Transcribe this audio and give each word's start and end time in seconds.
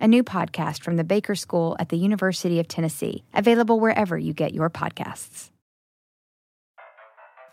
a 0.00 0.08
new 0.08 0.22
podcast 0.22 0.82
from 0.82 0.96
the 0.96 1.04
Baker 1.04 1.34
School 1.34 1.76
at 1.78 1.88
the 1.88 1.96
University 1.96 2.60
of 2.60 2.68
Tennessee, 2.68 3.24
available 3.34 3.80
wherever 3.80 4.16
you 4.18 4.32
get 4.32 4.54
your 4.54 4.70
podcasts. 4.70 5.50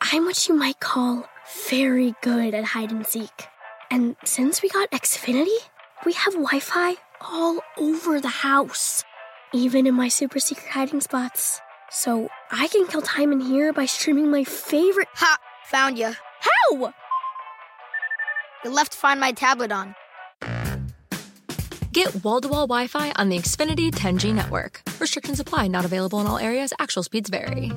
I'm 0.01 0.25
what 0.25 0.47
you 0.47 0.55
might 0.55 0.79
call 0.79 1.25
very 1.69 2.13
good 2.21 2.53
at 2.53 2.63
hide 2.63 2.91
and 2.91 3.05
seek. 3.05 3.47
And 3.89 4.15
since 4.23 4.61
we 4.61 4.69
got 4.69 4.91
Xfinity, 4.91 5.57
we 6.05 6.13
have 6.13 6.33
Wi 6.33 6.59
Fi 6.59 6.95
all 7.21 7.59
over 7.77 8.19
the 8.19 8.27
house, 8.27 9.03
even 9.53 9.87
in 9.87 9.95
my 9.95 10.07
super 10.07 10.39
secret 10.39 10.69
hiding 10.69 11.01
spots. 11.01 11.61
So 11.89 12.29
I 12.51 12.67
can 12.67 12.87
kill 12.87 13.01
time 13.01 13.31
in 13.31 13.39
here 13.39 13.73
by 13.73 13.85
streaming 13.85 14.29
my 14.29 14.43
favorite. 14.43 15.07
Ha! 15.15 15.37
Found 15.65 15.97
you. 15.97 16.13
How? 16.41 16.93
You 18.63 18.71
left 18.71 18.93
to 18.93 18.97
Find 18.97 19.19
My 19.19 19.31
tablet 19.31 19.71
on. 19.71 19.95
Get 21.95 22.25
wall 22.25 22.41
to 22.41 22.49
wall 22.49 22.67
Wi 22.67 22.87
Fi 22.87 23.13
on 23.15 23.29
the 23.29 23.37
Xfinity 23.37 23.89
10G 23.89 24.33
network. 24.33 24.81
Restrictions 24.99 25.39
apply, 25.39 25.67
not 25.69 25.85
available 25.85 26.19
in 26.19 26.27
all 26.27 26.37
areas. 26.37 26.73
Actual 26.77 27.03
speeds 27.03 27.29
vary. 27.29 27.71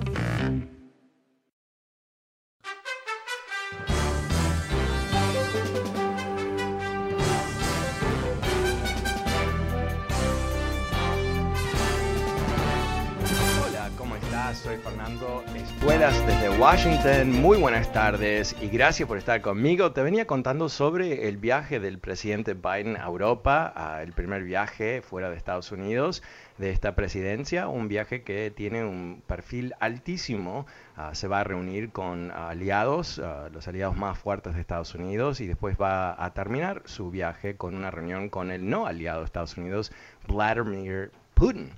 Soy 14.55 14.79
Fernando 14.79 15.45
Espuelas 15.55 16.27
desde 16.27 16.49
Washington. 16.59 17.33
Muy 17.33 17.59
buenas 17.59 17.93
tardes 17.93 18.57
y 18.63 18.69
gracias 18.69 19.07
por 19.07 19.19
estar 19.19 19.43
conmigo. 19.43 19.93
Te 19.93 20.03
venía 20.03 20.27
contando 20.27 20.71
sobre 20.71 21.29
el 21.29 21.37
viaje 21.37 21.81
del 21.81 21.99
presidente 21.99 22.55
Biden 22.55 22.97
a 22.97 23.05
Europa, 23.05 24.01
el 24.03 24.13
primer 24.13 24.45
viaje 24.45 25.03
fuera 25.03 25.29
de 25.29 25.37
Estados 25.37 25.71
Unidos 25.71 26.23
de 26.57 26.71
esta 26.71 26.95
presidencia, 26.95 27.69
un 27.69 27.89
viaje 27.89 28.23
que 28.23 28.51
tiene 28.51 28.85
un 28.85 29.23
perfil 29.27 29.75
altísimo. 29.81 30.67
Ah, 30.97 31.15
se 31.15 31.29
va 31.29 31.41
a 31.41 31.45
reunir 31.45 31.91
con 31.91 32.31
aliados, 32.31 33.19
ah, 33.19 33.49
los 33.53 33.69
aliados 33.69 33.97
más 33.97 34.19
fuertes 34.19 34.55
de 34.55 34.61
Estados 34.63 34.95
Unidos, 34.95 35.41
y 35.41 35.47
después 35.47 35.77
va 35.81 36.25
a 36.25 36.33
terminar 36.33 36.83
su 36.87 37.11
viaje 37.11 37.57
con 37.57 37.75
una 37.75 37.91
reunión 37.91 38.31
con 38.31 38.51
el 38.51 38.69
no 38.69 38.87
aliado 38.87 39.21
de 39.21 39.27
Estados 39.27 39.59
Unidos, 39.59 39.93
Vladimir 40.27 41.13
Putin. 41.35 41.71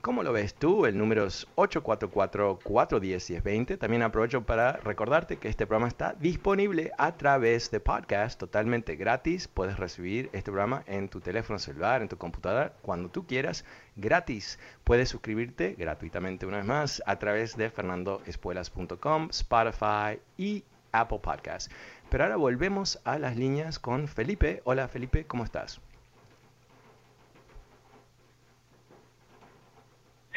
¿Cómo 0.00 0.22
lo 0.22 0.32
ves 0.32 0.54
tú? 0.54 0.86
El 0.86 0.96
número 0.96 1.26
es 1.26 1.48
844-410-1020. 1.56 3.78
También 3.78 4.02
aprovecho 4.02 4.46
para 4.46 4.74
recordarte 4.74 5.38
que 5.38 5.48
este 5.48 5.66
programa 5.66 5.88
está 5.88 6.14
disponible 6.20 6.92
a 6.98 7.16
través 7.16 7.72
de 7.72 7.80
podcast 7.80 8.38
totalmente 8.38 8.94
gratis. 8.94 9.48
Puedes 9.48 9.76
recibir 9.76 10.30
este 10.32 10.52
programa 10.52 10.84
en 10.86 11.08
tu 11.08 11.20
teléfono 11.20 11.58
celular, 11.58 12.00
en 12.00 12.08
tu 12.08 12.16
computadora, 12.16 12.74
cuando 12.80 13.08
tú 13.08 13.26
quieras, 13.26 13.64
gratis. 13.96 14.60
Puedes 14.84 15.08
suscribirte 15.08 15.74
gratuitamente 15.76 16.46
una 16.46 16.58
vez 16.58 16.66
más 16.66 17.02
a 17.04 17.18
través 17.18 17.56
de 17.56 17.68
fernandoespuelas.com, 17.68 19.30
Spotify 19.30 20.20
y 20.36 20.62
Apple 20.92 21.18
Podcast. 21.20 21.72
Pero 22.08 22.22
ahora 22.22 22.36
volvemos 22.36 23.00
a 23.02 23.18
las 23.18 23.36
líneas 23.36 23.80
con 23.80 24.06
Felipe. 24.06 24.62
Hola 24.62 24.86
Felipe, 24.86 25.26
¿cómo 25.26 25.42
estás? 25.42 25.80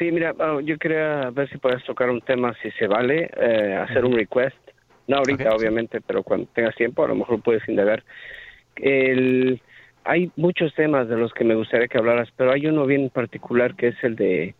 Sí, 0.02 0.10
mira, 0.10 0.34
oh, 0.36 0.58
yo 0.58 0.78
quería 0.78 1.30
ver 1.30 1.48
si 1.48 1.58
puedes 1.58 1.84
tocar 1.84 2.10
un 2.10 2.20
tema, 2.22 2.52
si 2.60 2.72
se 2.72 2.88
vale, 2.88 3.30
eh, 3.36 3.78
hacer 3.80 4.04
un 4.04 4.14
request. 4.14 4.56
No 5.06 5.18
ahorita, 5.18 5.54
obviamente, 5.54 6.00
pero 6.00 6.24
cuando 6.24 6.48
tengas 6.52 6.74
tiempo, 6.74 7.04
a 7.04 7.08
lo 7.08 7.14
mejor 7.14 7.40
puedes 7.40 7.62
indagar. 7.68 8.02
El, 8.74 9.62
hay 10.02 10.32
muchos 10.34 10.74
temas 10.74 11.08
de 11.08 11.16
los 11.16 11.32
que 11.32 11.44
me 11.44 11.54
gustaría 11.54 11.86
que 11.86 11.98
hablaras, 11.98 12.28
pero 12.36 12.50
hay 12.50 12.66
uno 12.66 12.84
bien 12.84 13.10
particular 13.10 13.76
que 13.76 13.88
es 13.88 13.96
el 14.02 14.16
de 14.16 14.56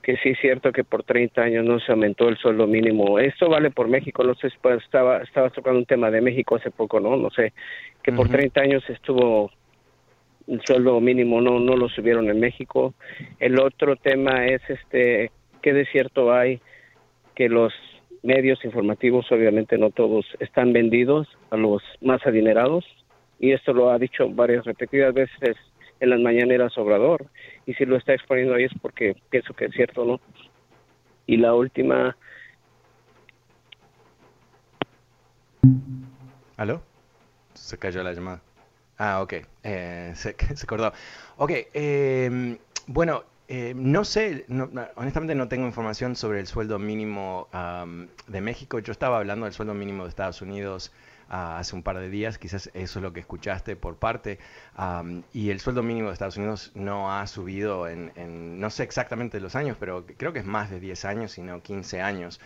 que 0.00 0.16
sí 0.18 0.28
es 0.28 0.38
cierto 0.38 0.70
que 0.70 0.84
por 0.84 1.02
30 1.02 1.42
años 1.42 1.64
no 1.64 1.80
se 1.80 1.90
aumentó 1.90 2.28
el 2.28 2.36
sueldo 2.36 2.68
mínimo. 2.68 3.18
Esto 3.18 3.48
vale 3.48 3.72
por 3.72 3.88
México, 3.88 4.22
no 4.22 4.36
sé 4.36 4.50
si 4.50 4.56
pues, 4.62 4.80
estaba, 4.84 5.18
estabas 5.22 5.52
tocando 5.54 5.80
un 5.80 5.86
tema 5.86 6.12
de 6.12 6.20
México 6.20 6.54
hace 6.54 6.70
poco, 6.70 7.00
¿no? 7.00 7.16
No 7.16 7.30
sé, 7.30 7.52
que 8.00 8.12
por 8.12 8.28
Ujú. 8.28 8.36
30 8.36 8.60
años 8.60 8.88
estuvo 8.88 9.50
el 10.46 10.60
sueldo 10.66 11.00
mínimo 11.00 11.40
no 11.40 11.58
no 11.58 11.76
lo 11.76 11.88
subieron 11.88 12.28
en 12.28 12.40
México. 12.40 12.94
El 13.38 13.58
otro 13.60 13.96
tema 13.96 14.46
es 14.46 14.60
este 14.68 15.30
qué 15.62 15.72
de 15.72 15.86
cierto 15.86 16.32
hay 16.32 16.60
que 17.34 17.48
los 17.48 17.72
medios 18.22 18.64
informativos 18.64 19.30
obviamente 19.30 19.76
no 19.76 19.90
todos 19.90 20.24
están 20.40 20.72
vendidos 20.72 21.28
a 21.50 21.56
los 21.56 21.82
más 22.00 22.26
adinerados 22.26 22.84
y 23.38 23.52
esto 23.52 23.72
lo 23.72 23.90
ha 23.90 23.98
dicho 23.98 24.28
varias 24.30 24.64
repetidas 24.64 25.12
veces 25.12 25.56
en 26.00 26.10
las 26.10 26.20
mañaneras 26.20 26.76
Obrador 26.78 27.26
y 27.66 27.74
si 27.74 27.84
lo 27.84 27.96
está 27.96 28.14
exponiendo 28.14 28.54
ahí 28.54 28.64
es 28.64 28.72
porque 28.80 29.16
pienso 29.30 29.52
que 29.54 29.66
es 29.66 29.72
cierto, 29.72 30.04
¿no? 30.04 30.20
Y 31.26 31.36
la 31.36 31.54
última 31.54 32.16
¿Aló? 36.56 36.82
Se 37.54 37.78
cayó 37.78 38.02
la 38.02 38.12
llamada. 38.12 38.42
Ah, 38.98 39.22
ok. 39.22 39.34
Eh, 39.62 40.12
se, 40.16 40.34
cortó. 40.66 40.92
Ok. 41.36 41.50
eh, 41.74 42.58
bueno, 42.86 43.24
eh, 43.48 43.72
no 43.76 44.04
sé, 44.04 44.44
no- 44.48 44.70
honestamente 44.96 45.34
no 45.34 45.48
tengo 45.48 45.66
información 45.66 46.16
sobre 46.16 46.40
el 46.40 46.46
sueldo 46.46 46.78
mínimo 46.78 47.48
am, 47.52 48.08
de 48.26 48.40
México. 48.40 48.78
Yo 48.78 48.92
estaba 48.92 49.18
hablando 49.18 49.46
del 49.46 49.52
sueldo 49.54 49.74
mínimo 49.74 50.04
de 50.04 50.10
Estados 50.10 50.42
Unidos 50.42 50.92
ah, 51.28 51.58
hace 51.58 51.74
un 51.74 51.82
par 51.82 51.98
de 51.98 52.08
días, 52.10 52.38
quizás 52.38 52.70
eso 52.74 52.98
es 52.98 53.02
lo 53.02 53.12
que 53.12 53.20
escuchaste 53.20 53.74
por 53.76 53.96
parte. 53.96 54.38
am, 54.76 55.24
y 55.32 55.50
el 55.50 55.60
sueldo 55.60 55.82
mínimo 55.82 56.08
de 56.08 56.12
Estados 56.14 56.36
Unidos 56.36 56.70
no 56.74 57.12
ha 57.12 57.26
subido 57.26 57.88
en, 57.88 58.12
en- 58.16 58.60
no 58.60 58.70
sé 58.70 58.82
exactamente 58.84 59.40
los 59.40 59.56
años, 59.56 59.76
pero 59.80 60.04
creo 60.06 60.32
que 60.32 60.38
es 60.40 60.44
más 60.46 60.70
de 60.70 60.78
10 60.80 61.04
años, 61.04 61.32
sino 61.32 61.62
15 61.62 62.00
años. 62.00 62.40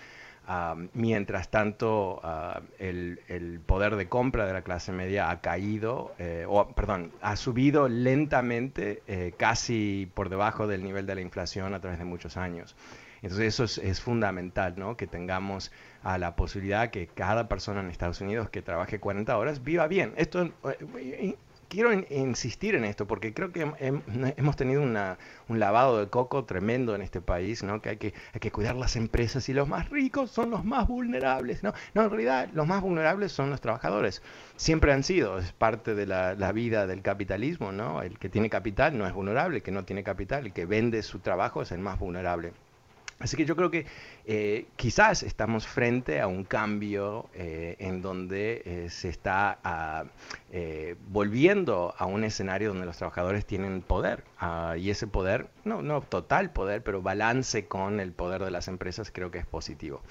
Mientras 0.94 1.50
tanto, 1.50 2.22
uh, 2.24 2.60
el, 2.78 3.20
el 3.28 3.60
poder 3.60 3.96
de 3.96 4.08
compra 4.08 4.46
de 4.46 4.54
la 4.54 4.62
clase 4.62 4.92
media 4.92 5.28
ha 5.28 5.42
caído, 5.42 6.14
eh, 6.18 6.46
o 6.48 6.66
perdón, 6.68 7.12
ha 7.20 7.36
subido 7.36 7.86
lentamente, 7.86 9.02
eh, 9.06 9.34
casi 9.36 10.10
por 10.14 10.30
debajo 10.30 10.66
del 10.66 10.82
nivel 10.82 11.04
de 11.04 11.16
la 11.16 11.20
inflación 11.20 11.74
a 11.74 11.80
través 11.80 11.98
de 11.98 12.06
muchos 12.06 12.38
años. 12.38 12.76
Entonces 13.20 13.48
eso 13.48 13.64
es, 13.64 13.76
es 13.76 14.00
fundamental, 14.00 14.74
¿no? 14.78 14.96
Que 14.96 15.06
tengamos 15.06 15.70
a 16.02 16.16
la 16.16 16.34
posibilidad 16.34 16.88
que 16.88 17.08
cada 17.08 17.46
persona 17.46 17.80
en 17.80 17.90
Estados 17.90 18.22
Unidos 18.22 18.48
que 18.48 18.62
trabaje 18.62 19.00
40 19.00 19.36
horas 19.36 19.62
viva 19.62 19.86
bien. 19.86 20.14
Esto 20.16 20.50
eh, 20.98 21.36
quiero 21.68 21.92
in- 21.92 22.06
insistir 22.10 22.74
en 22.74 22.84
esto 22.84 23.06
porque 23.06 23.32
creo 23.34 23.52
que 23.52 23.64
hem- 23.66 23.76
hem- 23.78 24.02
hemos 24.36 24.56
tenido 24.56 24.82
una- 24.82 25.18
un 25.48 25.58
lavado 25.60 25.98
de 26.00 26.08
coco 26.08 26.44
tremendo 26.44 26.94
en 26.94 27.02
este 27.02 27.20
país, 27.20 27.62
¿no? 27.62 27.80
Que 27.82 27.90
hay, 27.90 27.96
que 27.98 28.14
hay 28.34 28.40
que 28.40 28.50
cuidar 28.52 28.74
las 28.76 28.96
empresas 28.96 29.48
y 29.48 29.54
los 29.54 29.68
más 29.68 29.88
ricos 29.90 30.30
son 30.30 30.50
los 30.50 30.64
más 30.64 30.86
vulnerables, 30.88 31.62
¿no? 31.62 31.72
No, 31.94 32.02
en 32.04 32.10
realidad 32.10 32.48
los 32.52 32.66
más 32.66 32.82
vulnerables 32.82 33.32
son 33.32 33.50
los 33.50 33.60
trabajadores. 33.60 34.22
Siempre 34.56 34.92
han 34.92 35.02
sido, 35.04 35.38
es 35.38 35.52
parte 35.52 35.94
de 35.94 36.06
la, 36.06 36.34
la 36.34 36.52
vida 36.52 36.86
del 36.86 37.02
capitalismo, 37.02 37.72
¿no? 37.72 38.02
El 38.02 38.18
que 38.18 38.28
tiene 38.28 38.50
capital 38.50 38.96
no 38.98 39.06
es 39.06 39.12
vulnerable, 39.12 39.56
el 39.58 39.62
que 39.62 39.72
no 39.72 39.84
tiene 39.84 40.02
capital, 40.04 40.46
el 40.46 40.52
que 40.52 40.66
vende 40.66 41.02
su 41.02 41.18
trabajo 41.20 41.62
es 41.62 41.72
el 41.72 41.78
más 41.80 41.98
vulnerable. 41.98 42.52
Así 43.20 43.36
que 43.36 43.44
yo 43.44 43.56
creo 43.56 43.70
que 43.70 43.84
eh, 44.26 44.66
quizás 44.76 45.22
estamos 45.22 45.66
frente 45.66 46.20
a 46.20 46.28
un 46.28 46.44
cambio 46.44 47.28
eh, 47.34 47.76
en 47.80 48.00
donde 48.00 48.62
eh, 48.64 48.90
se 48.90 49.08
está 49.08 49.58
ah, 49.64 50.04
volviendo 51.08 51.94
a 51.98 52.06
un 52.06 52.24
escenario 52.24 52.68
donde 52.68 52.86
los 52.86 52.96
trabajadores 52.96 53.44
tienen 53.44 53.82
poder. 53.82 54.24
ah, 54.38 54.76
y 54.78 54.90
ese 54.90 55.06
poder, 55.06 55.48
no, 55.64 55.82
no 55.82 56.00
total 56.00 56.50
poder, 56.52 56.82
pero 56.82 57.02
balance 57.02 57.66
con 57.66 58.00
el 58.00 58.12
poder 58.12 58.44
de 58.44 58.50
las 58.50 58.68
empresas 58.68 59.10
creo 59.12 59.30
que 59.30 59.38
es 59.38 59.46
positivo. 59.46 60.02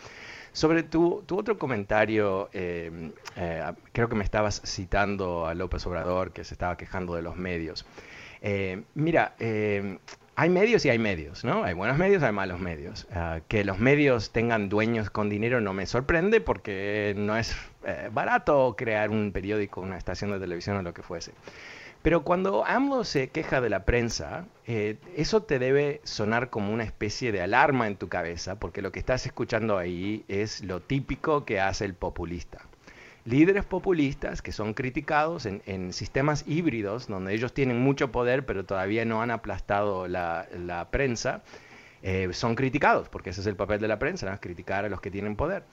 Sobre 0.52 0.84
tu, 0.84 1.24
tu 1.28 1.38
otro 1.38 1.58
comentario, 1.60 2.50
eh, 2.52 3.12
eh, 3.36 3.64
creo 3.92 4.10
que 4.10 4.16
me 4.16 4.24
estabas 4.24 4.62
citando 4.66 5.46
a 5.46 5.54
López 5.54 5.86
Obrador, 5.86 6.32
que 6.32 6.44
se 6.44 6.56
estaba 6.56 6.78
quejando 6.78 7.16
de 7.16 7.22
los 7.22 7.36
medios. 7.38 7.86
Mira, 8.96 9.36
eh, 9.40 10.00
hay 10.40 10.52
medios 10.52 10.86
y 10.86 10.90
hay 10.92 11.00
medios, 11.00 11.44
¿no? 11.44 11.64
Hay 11.64 11.74
buenos 11.74 11.98
medios, 11.98 12.22
hay 12.22 12.32
malos 12.32 12.60
medios. 12.60 13.08
Ah, 13.12 13.40
que 13.48 13.66
los 13.66 13.80
medios 13.80 14.30
tengan 14.30 14.70
dueños 14.70 15.10
con 15.10 15.30
dinero 15.30 15.62
no 15.62 15.74
me 15.74 15.88
sorprende 15.88 16.42
porque 16.42 17.16
no 17.18 17.36
es 17.36 17.56
eh, 17.86 18.12
barato 18.14 18.76
crear 18.78 19.10
un 19.10 19.32
periódico, 19.32 19.82
una 19.82 19.98
estación 19.98 20.30
de 20.30 20.40
televisión 20.40 20.78
o 20.78 20.84
lo 20.84 20.94
que 20.94 21.02
fuese. 21.02 21.32
Pero 22.04 22.22
cuando 22.22 22.64
AMLO 22.68 23.04
se 23.04 23.30
queja 23.30 23.62
de 23.62 23.72
la 23.72 23.84
prensa, 23.84 24.46
eh, 24.68 24.98
eso 25.16 25.42
te 25.42 25.58
debe 25.58 26.02
sonar 26.04 26.52
como 26.52 26.72
una 26.72 26.84
especie 26.84 27.32
de 27.32 27.42
alarma 27.42 27.88
en 27.88 27.96
tu 27.96 28.08
cabeza, 28.08 28.60
porque 28.60 28.84
lo 28.84 28.92
que 28.92 29.00
estás 29.00 29.26
escuchando 29.26 29.80
ahí 29.80 30.24
es 30.28 30.64
lo 30.64 30.82
típico 30.82 31.46
que 31.46 31.60
hace 31.60 31.84
el 31.86 31.96
populista. 31.96 32.62
Líderes 33.28 33.66
populistas 33.66 34.42
que 34.42 34.52
son 34.52 34.74
criticados 34.74 35.46
en, 35.46 35.94
sistemas 35.94 36.46
híbridos, 36.48 37.08
donde 37.08 37.34
ellos 37.34 37.54
tienen 37.54 37.80
mucho 37.80 38.12
poder, 38.12 38.46
pero 38.46 38.64
todavía 38.64 39.06
no 39.06 39.22
han 39.22 39.32
aplastado 39.32 40.08
la, 40.08 40.88
prensa, 40.92 41.44
eh, 42.02 42.30
son 42.32 42.56
criticados, 42.56 43.10
porque 43.10 43.32
ese 43.32 43.42
es 43.42 43.48
el 43.48 43.56
papel 43.56 43.82
de 43.82 43.88
la 43.88 44.00
prensa, 44.00 44.30
¿no? 44.32 44.40
criticar 44.40 44.86
a 44.86 44.90
los 44.90 45.02
que 45.02 45.12
tienen 45.12 45.36
poder 45.36 45.64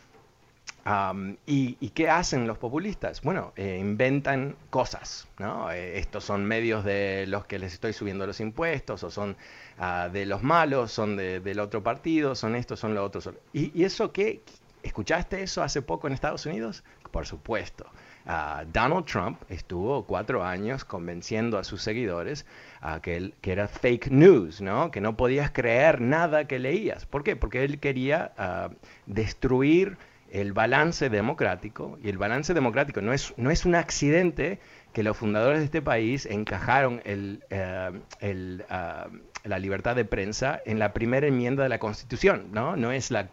y, 1.47 1.91
qué 1.95 2.11
hacen 2.11 2.47
los 2.47 2.59
populistas? 2.59 3.23
Bueno, 3.23 3.53
eh, 3.56 3.79
inventan 3.81 4.56
cosas, 4.71 5.27
¿no? 5.39 5.71
Eh, 5.71 5.99
estos 5.99 6.25
son 6.25 6.45
medios 6.45 6.85
de 6.85 7.27
los 7.27 7.47
que 7.47 7.59
les 7.59 7.73
estoy 7.73 7.93
subiendo 7.93 8.27
los 8.27 8.41
impuestos, 8.41 9.03
o 9.03 9.11
son 9.11 9.37
ah, 9.79 10.11
de 10.12 10.27
los 10.27 10.43
malos, 10.43 10.93
son 10.93 11.17
del 11.17 11.61
otro 11.61 11.83
partido, 11.83 12.35
son 12.35 12.55
estos, 12.55 12.81
son 12.81 12.95
los 12.95 13.05
otros. 13.06 13.31
¿Y, 13.53 13.83
eso 13.83 14.12
qué? 14.12 14.43
¿Escuchaste 14.83 15.43
eso 15.43 15.62
hace 15.62 15.81
poco 15.81 16.06
en 16.06 16.12
Estados 16.12 16.45
Unidos? 16.45 16.85
Por 17.14 17.26
supuesto. 17.26 17.87
Ah, 18.26 18.64
Donald 18.72 19.05
Trump 19.05 19.40
estuvo 19.49 20.05
cuatro 20.05 20.43
años 20.43 20.84
convenciendo 20.84 21.58
a 21.58 21.62
sus 21.62 21.81
seguidores 21.81 22.44
a 22.81 23.00
que, 23.00 23.32
que, 23.40 23.52
era 23.52 23.69
fake 23.69 24.11
news, 24.11 24.61
¿no? 24.61 24.90
que 24.90 25.00
no 25.00 25.16
podías 25.16 25.52
creer 25.52 26.00
nada 26.00 26.49
que 26.49 26.58
leías. 26.58 27.06
¿Por 27.06 27.22
qué? 27.22 27.37
Porque 27.37 27.62
él 27.62 27.78
quería 27.78 28.32
uh, 28.37 28.75
destruir 29.06 29.96
el 30.34 30.52
balance 30.52 31.08
democrático, 31.10 31.96
y 32.02 32.08
el 32.08 32.19
balance 32.19 32.54
democrático 32.54 33.00
no 33.00 33.12
es, 33.12 33.32
no 33.36 33.52
es 33.52 33.64
un 33.64 33.76
accidente 33.76 34.58
que 34.92 35.04
los 35.04 35.16
fundadores 35.16 35.60
de 35.60 35.66
este 35.66 35.81
país 35.81 36.26
encajaron 36.26 37.00
el, 37.04 37.44
eh, 37.50 38.58
ah, 38.69 39.08
la 39.44 39.58
libertad 39.60 39.94
de 39.94 40.04
prensa 40.04 40.60
en 40.66 40.81
la 40.81 40.92
primera 40.92 41.28
enmienda 41.28 41.62
de 41.62 41.69
la 41.69 41.78
Constitución, 41.78 42.48
¿no? 42.50 42.76
No 42.76 42.90
es 42.90 43.12
la, 43.12 43.28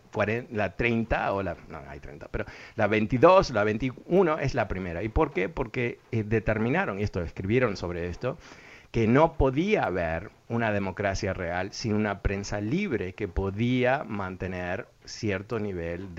la 0.51 0.75
30 0.75 1.33
o 1.33 1.42
la, 1.42 1.57
no, 1.69 1.81
hay 1.88 2.00
30, 2.00 2.27
pero 2.30 2.45
la 2.75 2.86
22, 2.86 3.50
la 3.50 3.63
21 3.63 4.38
es 4.38 4.53
la 4.53 4.68
primera. 4.68 5.01
¿Y 5.01 5.09
por 5.09 5.33
qué? 5.33 5.50
Porque 5.50 5.98
eh, 6.12 6.24
determinaron, 6.24 7.00
y 7.00 7.03
esto 7.03 7.21
escribieron 7.24 7.77
sobre 7.77 8.09
esto, 8.09 8.38
que 8.92 9.08
no 9.08 9.34
podía 9.34 9.86
haber 9.86 10.32
una 10.50 10.72
democracia 10.72 11.34
real 11.34 11.72
sin 11.72 11.94
una 11.94 12.22
prensa 12.22 12.60
libre 12.60 13.14
que 13.14 13.28
podía 13.28 14.04
mantener 14.04 14.88
cierto 15.06 15.60
nivel 15.60 16.10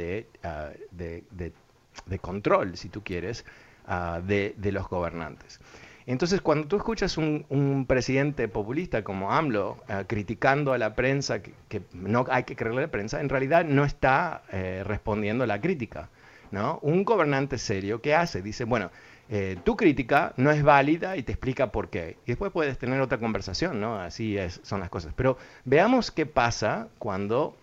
ah, 0.43 0.71
de, 0.91 1.25
de, 1.31 2.19
control, 2.19 2.77
si 2.77 2.89
tú 2.89 3.03
quieres, 3.03 3.45
ah, 3.87 4.21
de, 4.25 4.55
los 4.73 4.89
gobernantes. 4.89 5.61
Entonces, 6.07 6.41
cuando 6.41 6.67
tú 6.67 6.77
escuchas 6.77 7.17
un, 7.19 7.45
un 7.51 7.87
presidente 7.87 8.49
populista 8.49 9.05
como 9.05 9.31
AMLO 9.31 9.77
ah, 9.89 10.05
criticando 10.07 10.73
a 10.73 10.79
la 10.79 10.95
prensa, 10.95 11.43
que, 11.43 11.83
no 11.93 12.25
hay 12.31 12.45
que 12.45 12.57
creerle 12.57 12.81
a 12.81 12.87
la 12.87 12.91
prensa, 12.91 13.21
en 13.21 13.29
realidad 13.29 13.67
no 13.67 13.85
está 13.85 14.43
eh, 14.51 14.83
respondiendo 14.85 15.45
a 15.45 15.47
la 15.47 15.61
crítica. 15.61 16.09
¿no? 16.51 16.79
Un 16.83 17.05
gobernante 17.05 17.59
serio, 17.59 18.01
¿qué 18.03 18.15
hace? 18.15 18.43
Dice, 18.43 18.65
bueno, 18.65 18.91
eh, 19.35 19.57
tu 19.65 19.79
crítica 19.79 20.35
no 20.37 20.51
es 20.51 20.63
válida 20.63 21.17
y 21.17 21.23
te 21.23 21.33
explica 21.33 21.73
por 21.73 21.89
qué. 21.89 22.19
Y 22.27 22.33
después 22.33 22.53
puedes 22.53 22.77
tener 22.77 23.01
otra 23.01 23.17
conversación, 23.17 23.81
¿no? 23.81 23.99
Así 23.99 24.37
es, 24.37 24.61
son 24.63 24.81
las 24.81 24.91
cosas. 24.91 25.15
Pero 25.17 25.39
veamos 25.65 26.11
qué 26.11 26.27
pasa 26.27 26.89
cuando 26.99 27.57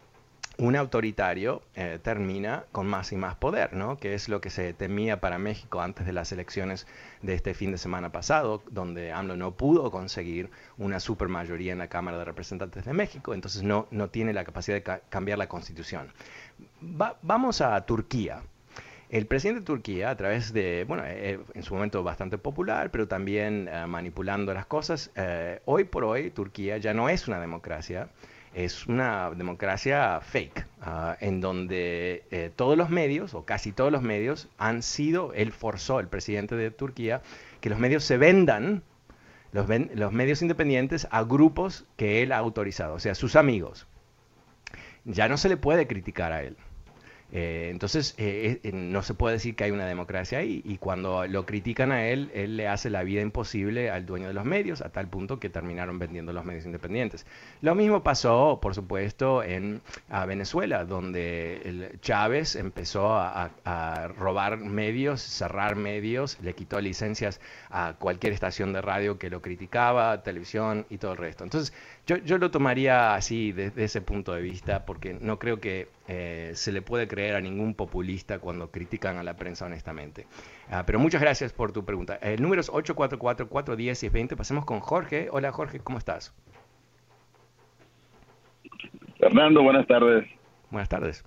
un 0.58 0.76
autoritario 0.76 1.62
eh, 1.76 2.00
termina 2.02 2.64
con 2.72 2.88
más 2.88 3.12
y 3.12 3.18
más 3.18 3.36
poder, 3.36 3.74
¿no? 3.74 4.00
Que 4.00 4.16
es 4.16 4.30
lo 4.30 4.42
que 4.42 4.50
se 4.50 4.74
temía 4.74 5.22
para 5.22 5.38
México 5.38 5.80
antes 5.80 6.08
de 6.08 6.12
las 6.12 6.32
elecciones 6.32 6.88
de 7.22 7.36
este 7.36 7.54
fin 7.54 7.72
de 7.72 7.78
semana 7.78 8.12
pasado, 8.12 8.64
donde 8.72 9.12
AMLO 9.12 9.36
no 9.36 9.52
pudo 9.52 9.92
conseguir 9.92 10.50
una 10.80 11.00
supermayoría 11.00 11.72
en 11.72 11.78
la 11.78 11.88
Cámara 11.88 12.18
de 12.18 12.26
Representantes 12.26 12.84
de 12.84 12.94
México, 12.94 13.36
entonces 13.36 13.62
no, 13.62 13.88
no 13.92 14.10
tiene 14.10 14.34
la 14.34 14.44
capacidad 14.44 14.76
de 14.76 15.02
cambiar 15.10 15.38
la 15.38 15.48
constitución. 15.48 16.12
vamos 17.22 17.62
a 17.62 17.80
Turquía. 17.86 18.42
El 19.10 19.26
presidente 19.26 19.62
de 19.62 19.66
Turquía, 19.66 20.12
a 20.12 20.16
través 20.16 20.54
de, 20.54 20.86
bueno, 20.88 21.04
eh, 21.04 21.40
en 21.56 21.64
su 21.64 21.74
momento 21.74 22.04
bastante 22.04 22.38
popular, 22.38 22.92
pero 22.92 23.08
también 23.08 23.68
eh, 23.68 23.88
manipulando 23.88 24.54
las 24.54 24.68
cosas, 24.68 25.10
eh, 25.16 25.62
hoy 25.66 25.84
por 25.86 26.04
hoy 26.04 26.30
Turquía 26.30 26.78
ya 26.78 26.94
no 26.94 27.10
es 27.10 27.28
una 27.28 27.40
democracia, 27.40 28.10
es 28.54 28.86
una 28.86 29.32
democracia 29.32 30.22
fake, 30.22 30.64
ah, 30.82 31.18
en 31.22 31.42
donde 31.42 32.52
todos 32.56 32.78
los 32.78 32.92
medios, 32.92 33.34
o 33.34 33.46
casi 33.46 33.72
todos 33.72 33.92
los 33.92 34.04
medios, 34.04 34.48
han 34.60 34.84
sido, 34.84 35.34
él 35.34 35.52
forzó, 35.54 36.00
el 36.00 36.08
presidente 36.08 36.56
de 36.56 36.70
Turquía, 36.70 37.24
que 37.62 37.70
los 37.72 37.80
medios 37.80 38.04
se 38.04 38.18
vendan, 38.18 38.84
los, 39.54 39.68
los 39.96 40.12
medios 40.12 40.44
independientes, 40.44 41.08
a 41.10 41.24
grupos 41.24 41.88
que 41.96 42.22
él 42.22 42.32
ha 42.32 42.38
autorizado, 42.38 42.94
o 42.94 43.00
sea, 43.00 43.16
sus 43.16 43.36
amigos. 43.36 43.88
Ya 45.06 45.28
no 45.28 45.38
se 45.38 45.50
le 45.50 45.58
puede 45.58 45.88
criticar 45.88 46.32
a 46.32 46.44
él. 46.44 46.58
Eh, 47.32 47.68
entonces, 47.70 48.16
eh, 48.18 48.60
eh, 48.64 48.72
no 48.74 49.04
se 49.04 49.14
puede 49.14 49.36
decir 49.36 49.56
que 49.56 49.64
hay 49.64 49.72
una 49.72 49.86
democracia 49.86 50.40
ahí. 50.40 50.62
Y 50.66 50.78
cuando 50.78 51.28
lo 51.28 51.46
critican 51.46 51.92
a 51.92 52.08
él, 52.08 52.32
él 52.34 52.58
le 52.58 52.68
hace 52.68 52.90
la 52.90 53.04
vida 53.04 53.22
imposible 53.22 53.92
al 53.92 54.06
dueño 54.06 54.28
de 54.28 54.34
los 54.34 54.46
medios, 54.46 54.82
a 54.82 54.90
tal 54.90 55.08
punto 55.08 55.40
que 55.40 55.50
terminaron 55.50 56.00
vendiendo 56.00 56.34
los 56.34 56.46
medios 56.46 56.66
independientes. 56.66 57.26
Lo 57.62 57.76
mismo 57.76 58.04
pasó, 58.04 58.60
por 58.62 58.74
supuesto, 58.76 59.44
en 59.44 59.82
Venezuela, 60.28 60.86
donde 60.86 61.98
Chávez 62.02 62.56
empezó 62.56 63.14
a, 63.16 63.50
robar 64.18 64.58
medios, 64.58 65.22
cerrar 65.22 65.76
medios, 65.76 66.38
le 66.42 66.54
quitó 66.54 66.82
licencias 66.82 67.40
a 67.70 67.96
cualquier 68.00 68.34
estación 68.34 68.74
de 68.74 68.82
radio 68.82 69.18
que 69.18 69.30
lo 69.30 69.42
criticaba, 69.42 70.24
televisión 70.24 70.86
y 70.90 70.98
todo 70.98 71.12
el 71.14 71.18
resto. 71.18 71.44
Entonces, 71.44 71.74
yo, 72.08 72.18
yo 72.18 72.38
lo 72.38 72.52
tomaría 72.52 73.14
así, 73.14 73.52
desde 73.52 73.84
ese 73.84 74.02
punto 74.02 74.34
de 74.34 74.42
vista, 74.42 74.86
porque 74.86 75.14
no 75.14 75.38
creo 75.40 75.60
que 75.60 75.88
eh, 76.12 76.54
se 76.56 76.72
le 76.72 76.82
puede 76.82 77.08
creer 77.08 77.36
a 77.36 77.40
ningún 77.40 77.76
populista 77.76 78.40
cuando 78.40 78.72
critican 78.72 79.18
a 79.18 79.24
la 79.24 79.36
prensa 79.36 79.68
honestamente. 79.68 80.26
Ah, 80.72 80.84
pero 80.84 80.98
muchas 80.98 81.22
gracias 81.22 81.54
por 81.54 81.72
tu 81.72 81.86
pregunta. 81.86 82.16
El 82.16 82.42
número 82.42 82.62
es 82.62 82.72
844-410-20. 82.72 84.36
Pasemos 84.36 84.66
con 84.66 84.80
Jorge. 84.80 85.28
Hola 85.32 85.52
Jorge, 85.52 85.80
¿cómo 85.82 86.00
estás? 86.00 86.34
Fernando, 89.20 89.62
buenas 89.62 89.86
tardes. 89.86 90.28
Buenas 90.72 90.90
tardes. 90.90 91.24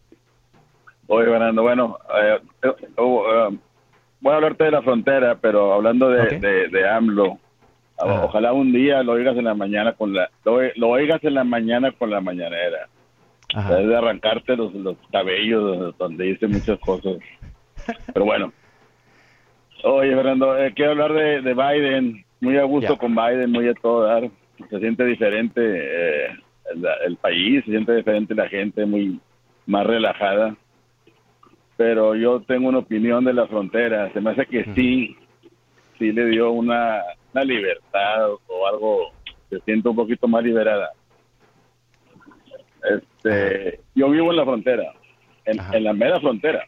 Oye, 1.07 1.27
Fernando, 1.27 1.63
bueno, 1.63 1.99
eh, 2.21 2.41
eh, 2.65 2.73
oh, 2.97 3.53
voy 4.21 4.33
a 4.33 4.37
hablarte 4.37 4.65
de 4.65 4.71
la 4.73 4.83
frontera, 4.83 5.37
pero 5.37 5.75
hablando 5.75 6.11
de, 6.11 6.89
AMLO, 6.91 7.39
ojalá 7.99 8.53
un 8.53 8.73
día 8.73 9.05
lo 9.05 9.13
oigas 9.13 9.37
en 9.37 9.45
la 9.45 9.55
mañana 9.55 9.93
con 9.93 10.13
la, 10.13 10.29
lo 10.45 10.89
oigas 10.89 11.23
en 11.23 11.35
la 11.35 11.45
mañana 11.45 11.93
con 11.93 12.11
la 12.11 12.21
mañanera 12.21 12.89
de 13.55 13.97
arrancarte 13.97 14.57
los, 14.57 14.73
los 14.75 14.97
cabellos 15.11 15.97
donde 15.99 16.25
dice 16.25 16.47
muchas 16.47 16.79
cosas. 16.81 17.19
Pero 18.13 18.25
bueno. 18.25 18.53
Oye, 19.85 20.15
Fernando, 20.15 20.57
eh, 20.57 20.73
quiero 20.75 20.93
hablar 20.93 21.13
de, 21.13 21.55
Biden. 21.55 22.25
Muy 22.41 22.57
a 22.57 22.65
gusto 22.65 22.97
con 22.99 23.15
Biden, 23.15 23.51
muy 23.51 23.69
a 23.69 23.75
todo 23.75 24.05
dar. 24.05 24.29
Se 24.71 24.79
siente 24.79 25.05
diferente 25.05 25.61
eh, 25.61 26.29
el, 27.05 27.17
país, 27.17 27.65
se 27.65 27.71
siente 27.71 27.95
diferente 27.95 28.35
la 28.35 28.49
gente, 28.49 28.85
muy 28.87 29.21
más 29.67 29.87
relajada. 29.87 30.57
Pero 31.77 32.15
yo 32.15 32.41
tengo 32.41 32.69
una 32.69 32.79
opinión 32.79 33.25
de 33.25 33.33
la 33.33 33.47
frontera. 33.47 34.13
Se 34.13 34.21
me 34.21 34.31
hace 34.31 34.47
que 34.47 34.65
sí, 34.75 35.17
sí 35.99 36.13
le 36.13 36.27
dio 36.27 36.51
una, 36.53 37.01
una 37.33 37.45
libertad 37.45 38.31
o 38.47 38.67
algo, 38.67 39.13
se 39.51 39.61
siente 39.61 39.89
un 39.89 39.97
poquito 39.97 40.27
más 40.27 40.43
liberada 40.43 40.91
este, 43.25 43.81
yo 43.95 44.11
vivo 44.11 44.31
en 44.31 44.37
la 44.37 44.45
frontera, 44.45 44.93
en, 45.45 45.85
la 45.85 45.93
mera 45.93 46.21
frontera. 46.21 46.67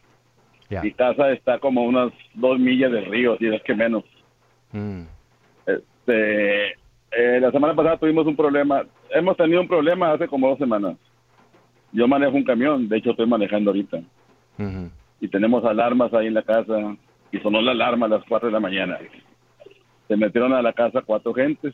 Mi 0.81 0.91
casa 0.91 1.31
está 1.31 1.59
como 1.59 1.83
unas 1.83 2.11
dos 2.33 2.57
millas 2.57 2.91
del 2.91 3.05
río, 3.05 3.37
si 3.37 3.47
es 3.47 3.61
que 3.63 3.75
menos. 3.75 4.03
Mm. 4.71 5.03
Este, 5.67 6.71
eh, 6.71 7.39
la 7.39 7.51
semana 7.51 7.75
pasada 7.75 7.97
tuvimos 7.97 8.25
un 8.25 8.35
problema. 8.35 8.83
Hemos 9.11 9.37
tenido 9.37 9.61
un 9.61 9.67
problema 9.67 10.13
hace 10.13 10.27
como 10.27 10.49
dos 10.49 10.57
semanas. 10.57 10.95
Yo 11.91 12.07
manejo 12.07 12.35
un 12.35 12.43
camión, 12.43 12.89
de 12.89 12.97
hecho 12.97 13.11
estoy 13.11 13.27
manejando 13.27 13.71
ahorita. 13.71 14.01
Y 15.19 15.27
tenemos 15.27 15.63
alarmas 15.65 16.13
ahí 16.13 16.27
en 16.27 16.33
la 16.33 16.41
casa. 16.41 16.95
Y 17.31 17.39
sonó 17.39 17.61
la 17.61 17.71
alarma 17.71 18.05
a 18.05 18.09
las 18.09 18.23
cuatro 18.25 18.47
de 18.47 18.53
la 18.53 18.59
mañana. 18.59 18.97
Se 20.07 20.15
metieron 20.15 20.53
a 20.53 20.61
la 20.61 20.73
casa 20.73 21.01
cuatro 21.01 21.33
gentes, 21.33 21.73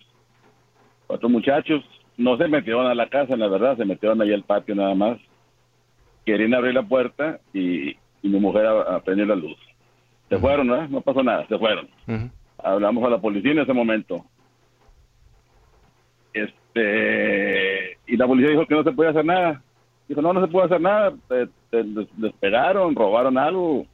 cuatro 1.07 1.29
muchachos, 1.29 1.83
no 2.17 2.37
se 2.37 2.47
metieron 2.47 2.87
a 2.87 2.95
la 2.95 3.07
casa, 3.07 3.35
la 3.35 3.47
verdad, 3.47 3.77
se 3.77 3.85
metieron 3.85 4.21
ahí 4.21 4.33
al 4.33 4.43
patio 4.43 4.75
nada 4.75 4.93
más. 4.95 5.17
Querían 6.25 6.53
abrir 6.53 6.73
la 6.73 6.83
puerta 6.83 7.39
y, 7.53 7.95
mi 8.23 8.39
mujer 8.39 8.67
aprendió 8.67 9.25
la 9.25 9.35
luz. 9.35 9.57
Se 10.29 10.37
fueron, 10.37 10.67
¿no? 10.67 10.87
No 10.87 11.01
pasó 11.01 11.23
nada, 11.23 11.47
se 11.47 11.57
fueron. 11.57 11.89
Hablamos 12.59 13.03
a 13.03 13.09
la 13.09 13.17
policía 13.17 13.51
en 13.51 13.59
ese 13.59 13.73
momento. 13.73 14.23
Este, 16.33 17.97
y 18.05 18.15
la 18.15 18.27
policía 18.27 18.51
dijo 18.51 18.67
que 18.67 18.75
no 18.75 18.83
se 18.83 18.91
puede 18.91 19.09
hacer 19.09 19.25
nada. 19.25 19.63
Dijo, 20.07 20.21
no, 20.21 20.33
no 20.33 20.41
se 20.41 20.51
puede 20.51 20.67
hacer 20.67 20.81
nada. 20.81 21.13
Les 21.71 22.33
pegaron, 22.39 22.95
robaron 22.95 23.37
algo. 23.37 23.85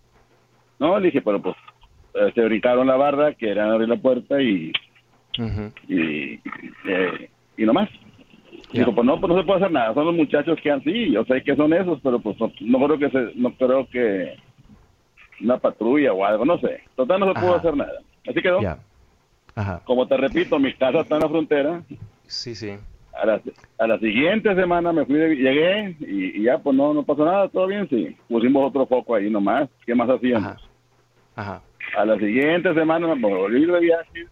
No, 0.78 1.00
le 1.00 1.08
dije, 1.08 1.22
pero 1.22 1.42
pues 1.42 1.56
eh, 2.14 2.32
se 2.36 2.44
brincaron 2.44 2.86
la 2.86 2.98
barra, 2.98 3.34
querían 3.34 3.72
abrir 3.72 3.88
la 3.88 3.98
puerta 3.98 4.42
y 4.42 4.72
y, 5.88 6.40
eh, 6.88 7.30
y 7.58 7.66
nomás. 7.66 7.90
Dijo, 8.72 8.94
pues 8.94 8.97
no, 9.08 9.20
pues 9.22 9.32
no 9.32 9.40
se 9.40 9.46
puede 9.46 9.60
hacer 9.60 9.72
nada, 9.72 9.94
son 9.94 10.06
los 10.06 10.16
muchachos 10.16 10.60
que 10.62 10.70
han, 10.70 10.84
sí, 10.84 11.12
yo 11.12 11.24
sé 11.24 11.42
que 11.42 11.56
son 11.56 11.72
esos, 11.74 12.00
pero 12.02 12.20
pues 12.20 12.36
no, 12.60 12.86
creo 12.86 13.00
que 13.00 13.10
se, 13.10 13.32
no 13.36 13.52
creo 13.54 13.88
que 13.88 14.36
una 15.42 15.58
patrulla 15.58 16.12
o 16.12 16.26
algo, 16.26 16.44
no 16.44 16.60
sé. 16.60 16.82
Total 16.96 17.20
no 17.20 17.34
se 17.34 17.40
pudo 17.40 17.56
hacer 17.56 17.76
nada. 17.76 18.02
Así 18.28 18.42
quedó. 18.42 18.60
Como 19.86 20.08
te 20.08 20.18
repito, 20.18 20.60
mi 20.60 20.74
casa 20.74 21.00
está 21.00 21.16
en 21.16 21.22
la 21.22 21.30
frontera. 21.30 21.84
Sí, 22.26 22.54
sí. 22.54 22.72
A 23.14 23.26
la, 23.26 23.42
a 23.80 23.88
la 23.88 23.98
siguiente 24.00 24.54
semana 24.56 24.92
me 24.92 25.06
fui, 25.06 25.16
llegué 25.16 25.96
y, 26.02 26.44
ya, 26.44 26.58
pues 26.58 26.76
no, 26.76 26.94
no 26.94 27.04
pasó 27.04 27.24
nada, 27.24 27.48
todo 27.48 27.66
bien, 27.68 27.88
sí. 27.90 28.16
Pusimos 28.28 28.70
otro 28.70 28.86
foco 28.88 29.16
ahí 29.16 29.30
nomás. 29.30 29.70
¿Qué 29.86 29.96
más 29.96 30.10
hacíamos? 30.10 30.70
Ajá. 31.36 31.62
A 31.98 32.06
la 32.06 32.18
siguiente 32.20 32.74
semana 32.74 33.16
me 33.16 33.34
volví 33.34 33.66
de 33.66 33.80
viaje. 33.80 34.28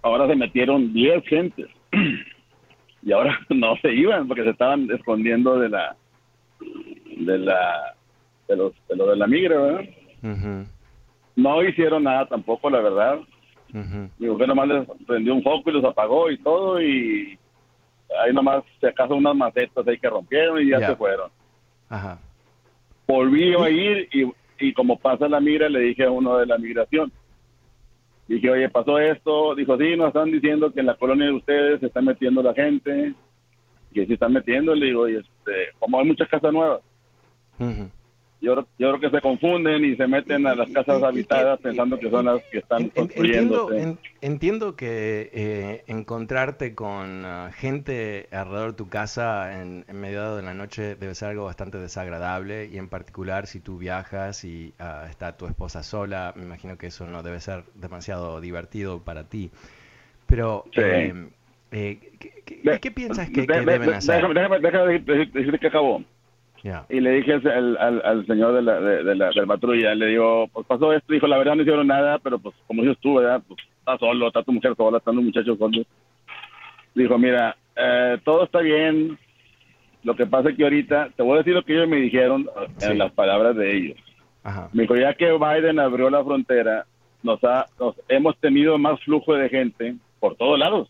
Ahora 0.00 0.26
se 0.26 0.36
metieron 0.36 0.92
10 0.92 1.24
gentes. 1.26 1.68
y 3.02 3.12
ahora 3.12 3.38
no 3.50 3.76
se 3.76 3.92
iban 3.92 4.28
porque 4.28 4.44
se 4.44 4.50
estaban 4.50 4.90
escondiendo 4.90 5.58
de 5.58 5.68
la 5.68 5.96
de 7.16 7.38
la 7.38 7.94
de 8.48 8.56
los 8.56 8.72
de 8.88 8.96
lo 8.96 9.06
de 9.08 9.16
la 9.16 9.26
migra 9.26 9.60
¿verdad? 9.60 10.66
no 11.36 11.62
hicieron 11.62 12.04
nada 12.04 12.26
tampoco 12.26 12.70
la 12.70 12.80
verdad. 12.80 13.18
Digo 14.18 14.36
que 14.36 14.46
nomás 14.46 14.68
les 14.68 14.86
prendió 15.06 15.34
un 15.34 15.42
foco 15.42 15.70
y 15.70 15.72
los 15.72 15.84
apagó 15.84 16.30
y 16.30 16.36
todo 16.38 16.80
y 16.80 17.38
ahí 18.22 18.32
nomás 18.32 18.62
se 18.80 18.88
acaso 18.88 19.16
unas 19.16 19.34
macetas 19.34 19.88
ahí 19.88 19.98
que 19.98 20.10
rompieron 20.10 20.60
y 20.60 20.68
ya. 20.68 20.86
se 20.86 20.94
fueron. 20.96 21.30
Ajá. 21.88 22.18
volví 23.06 23.54
a 23.54 23.70
ir 23.70 24.08
y, 24.12 24.30
y 24.58 24.72
como 24.74 24.98
pasa 24.98 25.26
la 25.26 25.40
migra 25.40 25.68
le 25.68 25.80
dije 25.80 26.04
a 26.04 26.10
uno 26.10 26.36
de 26.36 26.46
la 26.46 26.58
migración 26.58 27.10
Dije, 28.28 28.50
oye, 28.50 28.68
pasó 28.68 28.98
esto. 28.98 29.54
Dijo, 29.54 29.76
sí, 29.76 29.96
nos 29.96 30.08
están 30.08 30.30
diciendo 30.30 30.72
que 30.72 30.80
en 30.80 30.86
la 30.86 30.96
colonia 30.96 31.26
de 31.26 31.32
ustedes 31.32 31.80
se 31.80 31.86
está 31.86 32.00
metiendo 32.00 32.42
la 32.42 32.54
gente. 32.54 33.14
Que 33.92 34.06
se 34.06 34.14
están 34.14 34.32
metiendo. 34.32 34.74
Le 34.74 34.86
digo, 34.86 35.08
y 35.08 35.16
este, 35.16 35.52
como 35.78 35.98
hay 35.98 36.06
muchas 36.06 36.28
casas 36.28 36.52
nuevas. 36.52 36.80
Yo, 38.42 38.66
yo, 38.78 38.90
creo 38.90 39.00
que 39.00 39.10
se 39.10 39.20
confunden 39.22 39.84
y 39.84 39.96
se 39.96 40.06
meten 40.06 40.46
a 40.46 40.54
las 40.54 40.70
casas 40.70 41.02
habitadas 41.02 41.60
pensando 41.60 41.98
que 41.98 42.10
son 42.10 42.26
las 42.26 42.42
que 42.50 42.58
están 42.58 42.88
construyendo. 42.88 43.70
Entiendo, 43.72 44.00
entiendo, 44.20 44.76
que 44.76 45.30
eh, 45.32 45.84
encontrarte 45.86 46.74
con 46.74 47.24
ah, 47.24 47.50
gente 47.54 48.28
alrededor 48.32 48.72
de 48.72 48.76
tu 48.76 48.88
casa 48.88 49.62
en, 49.62 49.84
en, 49.88 50.00
medio 50.00 50.36
de 50.36 50.42
la 50.42 50.54
noche 50.54 50.96
debe 50.96 51.14
ser 51.14 51.28
algo 51.28 51.44
bastante 51.44 51.78
desagradable 51.78 52.66
y 52.66 52.78
en 52.78 52.88
particular 52.88 53.46
si 53.46 53.60
tú 53.60 53.78
viajas 53.78 54.44
y 54.44 54.74
ah, 54.78 55.06
está 55.08 55.36
tu 55.36 55.46
esposa 55.46 55.82
sola, 55.82 56.34
me 56.36 56.42
imagino 56.42 56.76
que 56.76 56.88
eso 56.88 57.06
no 57.06 57.22
debe 57.22 57.40
ser 57.40 57.64
demasiado 57.74 58.40
divertido 58.40 59.00
para 59.00 59.24
ti. 59.24 59.50
Pero, 60.26 60.64
eh, 60.72 61.28
eh, 61.70 61.98
¿qué, 62.80 62.90
piensas 62.90 63.30
que, 63.30 63.42
deben 63.42 63.92
hacer? 63.92 64.26
Déjame, 64.32 64.98
decirte 65.00 65.58
que 65.58 65.66
acabó. 65.66 66.02
Y 66.88 67.00
le 67.00 67.10
dije 67.12 67.32
al, 67.32 67.76
al, 67.76 68.26
señor 68.26 68.54
de 68.54 68.62
la, 68.62 68.80
de, 68.80 69.14
la, 69.16 69.30
patrulla, 69.46 69.94
le 69.94 70.06
digo, 70.06 70.46
pues 70.52 70.64
pasó 70.66 70.92
esto, 70.92 71.12
dijo, 71.12 71.26
la 71.26 71.38
verdad 71.38 71.56
no 71.56 71.62
hicieron 71.62 71.88
nada, 71.88 72.18
pero 72.20 72.38
pues 72.38 72.54
como 72.68 72.82
dices 72.82 72.98
tú, 73.00 73.16
¿verdad? 73.16 73.42
Pues 73.46 73.60
está 73.78 73.98
solo, 73.98 74.28
está 74.28 74.44
tu 74.44 74.52
mujer 74.52 74.76
sola, 74.76 74.98
están 74.98 75.16
los 75.16 75.24
muchachos 75.24 75.58
solos. 75.58 75.84
Dijo, 76.94 77.18
mira, 77.18 77.56
eh, 77.74 78.18
todo 78.24 78.44
está 78.44 78.60
bien, 78.60 79.18
lo 80.04 80.14
que 80.14 80.26
pasa 80.26 80.50
es 80.50 80.56
que 80.56 80.62
ahorita, 80.62 81.10
te 81.16 81.22
voy 81.22 81.34
a 81.34 81.38
decir 81.38 81.54
lo 81.54 81.64
que 81.64 81.74
ellos 81.74 81.88
me 81.88 81.96
dijeron 81.96 82.48
en 82.80 82.98
las 82.98 83.12
palabras 83.12 83.56
de 83.56 83.76
ellos. 83.76 83.98
Me 84.72 84.82
dijo, 84.82 84.94
ya 84.96 85.14
que 85.14 85.32
Biden 85.32 85.80
abrió 85.80 86.10
la 86.10 86.22
frontera, 86.22 86.86
nos, 87.24 87.42
ha, 87.42 87.66
nos 87.80 87.96
hemos 88.08 88.38
tenido 88.38 88.78
más 88.78 89.00
flujo 89.00 89.34
de 89.34 89.48
gente 89.48 89.96
por 90.20 90.36
todos 90.36 90.58
lados. 90.58 90.88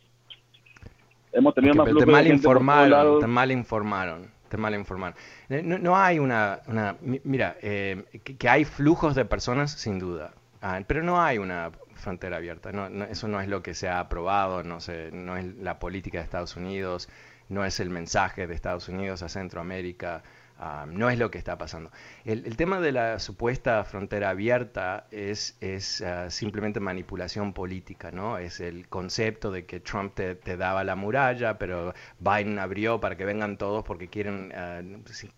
Hemos 1.32 1.54
tenido 1.54 1.74
más 1.76 1.88
flujo 1.88 2.14
de 2.14 2.24
gente 2.24 2.42
por 2.42 2.62
todos 2.62 2.88
lados. 2.90 3.20
Te 3.20 3.26
mal 3.26 3.50
informaron 3.50 4.31
mal 4.56 4.74
informar. 4.74 5.14
Eh, 5.48 5.62
no, 5.62 5.96
hay 5.96 6.18
una, 6.18 6.60
mira, 7.00 7.56
eh, 7.62 8.04
que, 8.22 8.48
hay 8.48 8.64
flujos 8.64 9.14
de 9.14 9.24
personas, 9.24 9.72
sin 9.72 9.98
duda, 9.98 10.32
ah, 10.60 10.80
pero 10.86 11.02
no 11.02 11.22
hay 11.22 11.38
una 11.38 11.70
frontera 11.94 12.36
abierta. 12.38 12.70
eso 13.10 13.28
no 13.28 13.40
es 13.40 13.48
lo 13.48 13.62
que 13.62 13.74
se 13.74 13.88
ha 13.88 14.00
aprobado, 14.00 14.62
no, 14.62 14.80
sé, 14.80 15.10
no 15.12 15.36
es 15.36 15.46
la 15.56 15.78
política 15.78 16.18
de 16.18 16.24
Estados 16.24 16.56
Unidos, 16.56 17.08
no 17.48 17.64
es 17.64 17.80
el 17.80 17.90
mensaje 17.90 18.46
de 18.46 18.54
Estados 18.54 18.88
Unidos 18.88 19.22
a 19.22 19.28
Centroamérica. 19.28 20.22
Ah, 20.64 20.86
no 20.88 21.10
es 21.10 21.18
lo 21.18 21.28
que 21.28 21.38
está 21.38 21.58
pasando. 21.58 21.90
El, 22.24 22.56
tema 22.56 22.78
de 22.78 22.92
la 22.92 23.18
supuesta 23.18 23.82
frontera 23.82 24.30
abierta 24.30 25.08
es, 25.10 25.56
es 25.60 26.00
ah, 26.02 26.30
simplemente 26.30 26.78
manipulación 26.78 27.52
política, 27.52 28.12
¿no? 28.12 28.38
Es 28.38 28.60
el 28.60 28.88
concepto 28.88 29.50
de 29.50 29.66
que 29.66 29.80
Trump 29.80 30.14
te, 30.14 30.36
daba 30.56 30.84
la 30.84 30.94
muralla, 30.94 31.58
pero 31.58 31.94
Biden 32.20 32.60
abrió 32.60 33.00
para 33.00 33.16
que 33.16 33.24
vengan 33.24 33.58
todos 33.58 33.82
porque 33.82 34.06
quieren, 34.06 34.52
ah, 34.54 34.82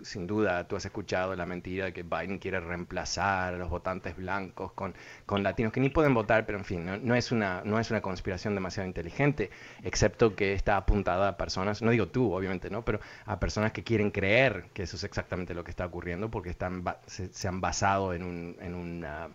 sin, 0.03 0.27
duda, 0.27 0.69
tú 0.69 0.77
has 0.77 0.85
escuchado 0.85 1.35
la 1.35 1.47
mentira 1.47 1.87
de 1.87 1.95
que 1.95 2.03
Biden 2.03 2.39
quiere 2.39 2.61
reemplazar 2.61 3.55
a 3.55 3.57
los 3.57 3.71
votantes 3.71 4.15
blancos 4.17 4.73
con, 4.73 4.95
con 5.25 5.43
latinos 5.43 5.73
que 5.73 5.81
ni 5.81 5.89
pueden 5.89 6.13
votar, 6.13 6.45
pero 6.45 6.59
en 6.59 6.67
fin, 6.67 6.85
no, 6.85 6.99
no, 6.99 7.15
es 7.15 7.33
una, 7.33 7.63
no 7.65 7.81
es 7.81 7.91
una 7.91 8.03
conspiración 8.03 8.55
demasiado 8.55 8.87
inteligente, 8.87 9.49
excepto 9.85 10.37
que 10.37 10.53
está 10.53 10.77
apuntada 10.77 11.29
a 11.29 11.37
personas, 11.39 11.81
no 11.81 11.93
digo 11.93 12.09
tú, 12.09 12.31
obviamente, 12.31 12.69
¿no? 12.69 12.85
Pero 12.85 13.01
a 13.25 13.41
personas 13.41 13.73
que 13.73 13.83
quieren 13.83 14.11
creer 14.11 14.67
que 14.75 14.83
eso 14.83 14.97
es 14.97 15.14
exactamente 15.15 15.55
lo 15.55 15.63
que 15.63 15.71
está 15.71 15.87
ocurriendo 15.87 16.29
porque 16.29 16.51
están, 16.51 16.83
se, 17.07 17.47
han 17.47 17.61
basado 17.61 18.15
en 18.15 18.25
un, 18.25 18.57
en 18.61 18.75
una, 18.75 19.29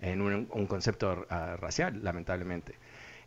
en 0.00 0.22
un, 0.22 0.66
concepto 0.66 1.26
ah, 1.28 1.56
racial, 1.60 2.02
lamentablemente. 2.02 2.76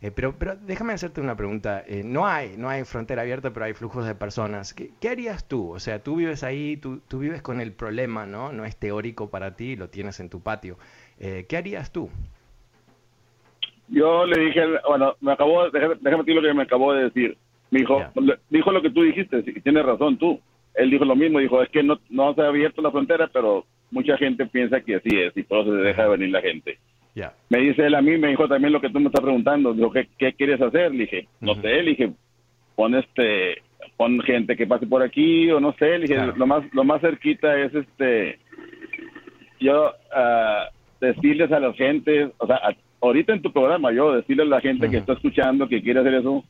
Eh, 0.02 0.10
pero, 0.10 0.34
pero 0.36 0.56
déjame 0.56 0.92
hacerte 0.92 1.20
una 1.20 1.36
pregunta. 1.36 1.84
Eh, 1.86 2.02
no 2.04 2.26
hay 2.26 2.56
no 2.56 2.68
hay 2.68 2.82
frontera 2.82 3.22
abierta, 3.22 3.52
pero 3.52 3.66
hay 3.66 3.74
flujos 3.74 4.06
de 4.06 4.16
personas. 4.16 4.74
¿Qué, 4.74 4.90
¿Qué, 5.00 5.08
harías 5.08 5.46
tú? 5.46 5.70
O 5.70 5.78
sea, 5.78 6.02
tú 6.02 6.16
vives 6.16 6.42
ahí, 6.42 6.76
tú, 6.78 7.00
tú, 7.06 7.20
vives 7.20 7.42
con 7.42 7.60
el 7.60 7.72
problema, 7.72 8.26
¿no? 8.26 8.50
No 8.50 8.64
es 8.64 8.76
teórico 8.76 9.30
para 9.30 9.54
ti, 9.54 9.76
lo 9.76 9.88
tienes 9.88 10.18
en 10.18 10.30
tu 10.30 10.42
patio. 10.42 10.78
Eh, 11.20 11.46
¿Qué 11.48 11.58
harías 11.58 11.92
tú? 11.92 12.10
Yo 13.86 14.26
le 14.26 14.46
dije, 14.46 14.62
bueno, 14.88 15.14
me 15.20 15.32
acabó, 15.32 15.70
déjame, 15.70 15.94
déjame 16.00 16.24
decir 16.24 16.34
lo 16.34 16.42
que 16.42 16.54
me 16.54 16.62
acabó 16.64 16.92
de 16.92 17.04
decir. 17.04 17.38
Me 17.70 17.80
dijo, 17.80 18.02
dijo 18.48 18.72
lo 18.72 18.82
que 18.82 18.90
tú 18.90 19.02
dijiste, 19.02 19.42
tienes 19.42 19.86
razón 19.86 20.18
tú 20.18 20.40
él 20.80 20.90
dijo 20.90 21.04
lo 21.04 21.16
mismo, 21.16 21.38
dijo, 21.38 21.62
es 21.62 21.68
que 21.68 21.82
no, 21.82 21.98
no 22.08 22.34
se 22.34 22.40
ha 22.40 22.48
abierto 22.48 22.80
la 22.80 22.90
frontera, 22.90 23.28
pero 23.32 23.66
mucha 23.90 24.16
gente 24.16 24.46
piensa 24.46 24.80
que 24.80 24.96
así 24.96 25.08
es 25.14 25.36
y 25.36 25.42
por 25.42 25.60
eso 25.60 25.76
se 25.76 25.82
deja 25.82 26.04
de 26.04 26.08
venir 26.10 26.30
la 26.30 26.40
gente. 26.40 26.78
Me 27.50 27.58
dice 27.58 27.86
él 27.86 27.94
a 27.94 28.00
mí, 28.00 28.16
me 28.16 28.28
dijo 28.28 28.48
también 28.48 28.72
lo 28.72 28.80
que 28.80 28.88
tú 28.88 28.98
me 28.98 29.06
estás 29.06 29.20
preguntando, 29.20 29.74
dijo, 29.74 29.92
¿qué, 29.92 30.08
qué 30.16 30.32
quieres 30.32 30.60
hacer? 30.60 30.92
Le 30.92 31.00
dije, 31.00 31.28
no 31.40 31.54
sé, 31.56 31.82
le 31.82 31.90
dije, 31.90 32.12
pon 32.74 32.94
este, 32.94 33.62
pon 33.96 34.20
gente 34.20 34.56
que 34.56 34.66
pase 34.66 34.86
por 34.86 35.02
aquí 35.02 35.50
o 35.50 35.60
no 35.60 35.72
sé, 35.74 35.98
le 35.98 36.06
dije, 36.06 36.32
lo 36.36 36.46
más, 36.46 36.64
lo 36.72 36.84
más 36.84 37.00
cerquita 37.02 37.58
es 37.60 37.74
este, 37.74 38.38
yo 39.60 39.88
uh, 39.90 40.72
decirles 41.00 41.52
a 41.52 41.60
la 41.60 41.72
gente, 41.74 42.30
o 42.38 42.46
sea, 42.46 42.60
ahorita 43.02 43.34
en 43.34 43.42
tu 43.42 43.52
programa 43.52 43.92
yo 43.92 44.14
decirle 44.14 44.44
a 44.44 44.46
la 44.46 44.60
gente 44.60 44.88
que 44.88 44.98
está 44.98 45.12
escuchando 45.12 45.68
que 45.68 45.82
quiere 45.82 46.00
hacer 46.00 46.14
eso, 46.14 46.44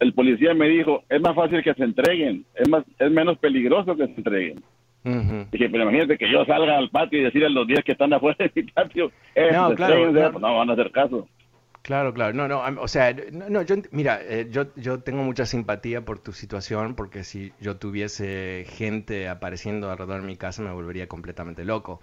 el 0.00 0.14
policía 0.14 0.54
me 0.54 0.68
dijo, 0.68 1.04
es 1.08 1.20
más 1.20 1.34
fácil 1.34 1.62
que 1.62 1.74
se 1.74 1.84
entreguen, 1.84 2.44
es 2.54 2.68
más 2.68 2.84
es 2.98 3.10
menos 3.10 3.38
peligroso 3.38 3.96
que 3.96 4.06
se 4.06 4.14
entreguen. 4.16 4.62
Dije, 5.02 5.70
pero 5.70 5.84
imagínate 5.84 6.18
que 6.18 6.30
yo 6.30 6.44
salga 6.44 6.76
al 6.76 6.90
patio 6.90 7.20
y 7.20 7.24
decirle 7.24 7.46
a 7.46 7.50
los 7.50 7.66
días 7.66 7.82
que 7.84 7.92
están 7.92 8.12
afuera 8.12 8.36
de 8.38 8.50
mi 8.54 8.70
patio, 8.70 9.12
eh, 9.34 9.50
no, 9.52 9.74
claro, 9.74 10.12
pues 10.12 10.42
no 10.42 10.56
van 10.56 10.70
a 10.70 10.72
hacer 10.72 10.90
caso. 10.90 11.26
Claro, 11.82 12.12
claro, 12.12 12.34
no, 12.34 12.46
no, 12.46 12.62
o 12.80 12.88
sea, 12.88 13.14
no, 13.32 13.62
yo, 13.62 13.76
mira, 13.90 14.20
eh, 14.22 14.48
yo, 14.50 14.74
yo 14.76 15.00
tengo 15.00 15.22
mucha 15.22 15.46
simpatía 15.46 16.04
por 16.04 16.18
tu 16.18 16.32
situación 16.32 16.94
porque 16.94 17.24
si 17.24 17.52
yo 17.58 17.76
tuviese 17.76 18.66
gente 18.68 19.28
apareciendo 19.28 19.90
alrededor 19.90 20.20
de 20.20 20.26
mi 20.26 20.36
casa 20.36 20.62
me 20.62 20.72
volvería 20.72 21.08
completamente 21.08 21.64
loco 21.64 22.02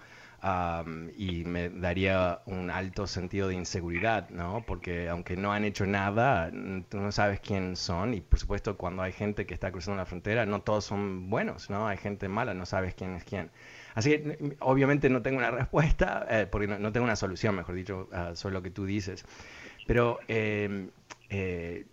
y 1.18 1.44
me 1.46 1.70
daría 1.70 2.42
un 2.46 2.70
alto 2.70 3.08
sentido 3.08 3.48
de 3.48 3.56
inseguridad, 3.56 4.30
¿no? 4.30 4.64
Porque 4.66 5.10
aunque 5.10 5.36
no 5.36 5.52
han 5.52 5.66
hecho 5.66 5.86
nada, 5.86 6.52
tú 6.90 7.00
no 7.00 7.12
sabes 7.12 7.40
quién 7.40 7.76
son 7.76 8.14
y 8.14 8.22
por 8.22 8.40
supuesto 8.40 8.78
cuando 8.78 9.02
hay 9.02 9.12
gente 9.12 9.46
que 9.46 9.54
está 9.54 9.72
cruzando 9.72 9.98
la 9.98 10.06
frontera, 10.06 10.46
no 10.46 10.62
todos 10.62 10.86
son 10.86 11.30
buenos, 11.30 11.70
¿no? 11.70 11.88
Hay 11.88 11.98
gente 11.98 12.30
mala, 12.30 12.54
no 12.54 12.66
sabes 12.66 12.94
quién 12.94 13.16
es 13.16 13.24
quién. 13.24 13.50
Así 13.96 14.12
que 14.12 14.56
obviamente 14.60 15.10
no 15.10 15.24
tengo 15.24 15.40
una 15.40 15.52
respuesta, 15.62 16.28
eh, 16.30 16.46
porque 16.46 16.68
no, 16.68 16.92
tengo 16.92 17.06
una 17.06 17.16
solución, 17.16 17.56
mejor 17.56 17.76
dicho, 17.76 18.08
uh, 18.12 18.36
sobre 18.36 18.54
lo 18.54 18.62
que 18.62 18.70
tú 18.70 18.86
dices. 18.86 19.26
Pero 19.88 20.20
em, 20.28 20.92
eh, 21.30 21.86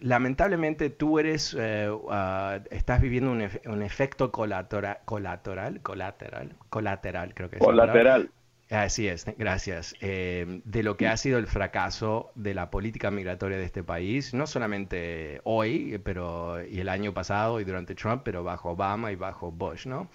lamentablemente 0.00 0.90
tú 0.90 1.18
eres, 1.18 1.56
eh, 1.58 1.90
ah, 2.10 2.60
estás 2.70 3.00
viviendo 3.00 3.30
un, 3.30 3.48
un, 3.66 3.82
efecto 3.82 4.30
colateral, 4.32 4.98
colateral, 5.04 5.80
colateral, 5.82 6.54
colateral, 6.68 7.34
creo 7.34 7.50
que 7.50 7.56
es. 7.56 7.62
Colateral. 7.62 8.30
Así 8.70 9.08
es, 9.08 9.26
gracias. 9.36 9.96
Eh, 10.00 10.60
de 10.64 10.82
lo 10.84 10.96
que 10.96 11.08
ha 11.08 11.16
sido 11.16 11.38
el 11.38 11.48
fracaso 11.48 12.30
de 12.36 12.54
la 12.54 12.70
política 12.70 13.10
migratoria 13.10 13.58
de 13.58 13.64
este 13.64 13.82
país, 13.82 14.32
no 14.32 14.46
solamente 14.46 15.40
hoy, 15.42 16.00
pero 16.04 16.64
y 16.64 16.78
el 16.78 16.88
año 16.88 17.12
pasado 17.12 17.60
y 17.60 17.64
durante 17.64 17.96
Trump, 17.96 18.22
pero 18.24 18.44
bajo 18.44 18.70
Obama 18.70 19.10
y 19.10 19.16
bajo 19.16 19.50
Bush, 19.50 19.86
¿no? 19.86 20.08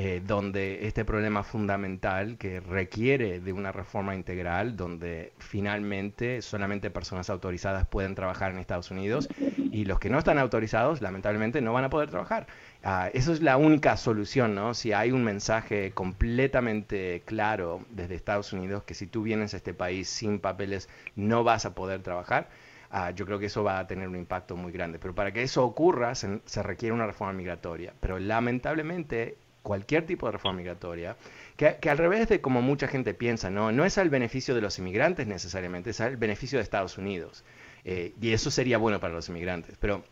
Eh, 0.00 0.22
donde 0.24 0.86
este 0.86 1.04
problema 1.04 1.42
fundamental 1.42 2.38
que 2.38 2.60
requiere 2.60 3.40
de 3.40 3.52
una 3.52 3.72
reforma 3.72 4.14
integral, 4.14 4.76
donde 4.76 5.32
finalmente 5.38 6.40
solamente 6.40 6.88
personas 6.88 7.28
autorizadas 7.30 7.84
pueden 7.88 8.14
trabajar 8.14 8.52
en 8.52 8.58
Estados 8.58 8.92
Unidos 8.92 9.28
y 9.56 9.86
los 9.86 9.98
que 9.98 10.08
no 10.08 10.20
están 10.20 10.38
autorizados 10.38 11.02
lamentablemente 11.02 11.60
no 11.62 11.72
van 11.72 11.82
a 11.82 11.90
poder 11.90 12.10
trabajar. 12.10 12.46
Uh, 12.84 13.10
eso 13.12 13.32
es 13.32 13.42
la 13.42 13.56
única 13.56 13.96
solución, 13.96 14.54
¿no? 14.54 14.72
Si 14.72 14.92
hay 14.92 15.10
un 15.10 15.24
mensaje 15.24 15.90
completamente 15.90 17.24
claro 17.24 17.84
desde 17.90 18.14
Estados 18.14 18.52
Unidos 18.52 18.84
que 18.84 18.94
si 18.94 19.08
tú 19.08 19.24
vienes 19.24 19.52
a 19.52 19.56
este 19.56 19.74
país 19.74 20.08
sin 20.08 20.38
papeles 20.38 20.88
no 21.16 21.42
vas 21.42 21.66
a 21.66 21.74
poder 21.74 22.04
trabajar, 22.04 22.50
uh, 22.92 23.12
yo 23.16 23.26
creo 23.26 23.40
que 23.40 23.46
eso 23.46 23.64
va 23.64 23.80
a 23.80 23.88
tener 23.88 24.06
un 24.06 24.14
impacto 24.14 24.54
muy 24.54 24.70
grande. 24.70 25.00
Pero 25.00 25.16
para 25.16 25.32
que 25.32 25.42
eso 25.42 25.64
ocurra 25.64 26.14
se, 26.14 26.40
se 26.44 26.62
requiere 26.62 26.94
una 26.94 27.08
reforma 27.08 27.32
migratoria. 27.32 27.94
Pero 27.98 28.20
lamentablemente 28.20 29.38
cualquier 29.68 30.06
tipo 30.06 30.24
de 30.24 30.32
reforma 30.32 30.56
migratoria, 30.56 31.18
que, 31.58 31.90
al 31.90 31.98
revés 31.98 32.26
de 32.30 32.40
como 32.40 32.62
mucha 32.62 32.88
gente 32.88 33.12
piensa, 33.12 33.50
no, 33.50 33.70
no 33.70 33.84
es 33.84 33.98
al 33.98 34.08
beneficio 34.08 34.54
de 34.54 34.62
los 34.62 34.78
inmigrantes 34.78 35.26
necesariamente, 35.26 35.90
es 35.90 36.00
al 36.00 36.16
beneficio 36.16 36.58
de 36.58 36.62
Estados 36.62 36.96
Unidos. 36.96 37.44
Eh, 37.84 38.14
y 38.18 38.32
eso 38.32 38.50
sería 38.50 38.78
bueno 38.78 38.98
para 38.98 39.12
los 39.12 39.28
inmigrantes. 39.28 39.76
Pero 39.78 40.02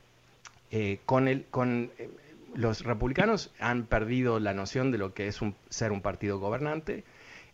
eh, 0.71 0.99
con, 1.07 1.27
el, 1.27 1.47
con 1.47 1.91
eh, 1.97 2.11
los 2.55 2.85
republicanos 2.85 3.51
han 3.59 3.87
perdido 3.87 4.41
la 4.41 4.53
noción 4.53 4.93
de 4.93 4.99
lo 4.99 5.15
que 5.15 5.27
es 5.27 5.41
un, 5.41 5.57
ser 5.71 5.91
un 5.91 6.03
partido 6.03 6.39
gobernante. 6.39 7.05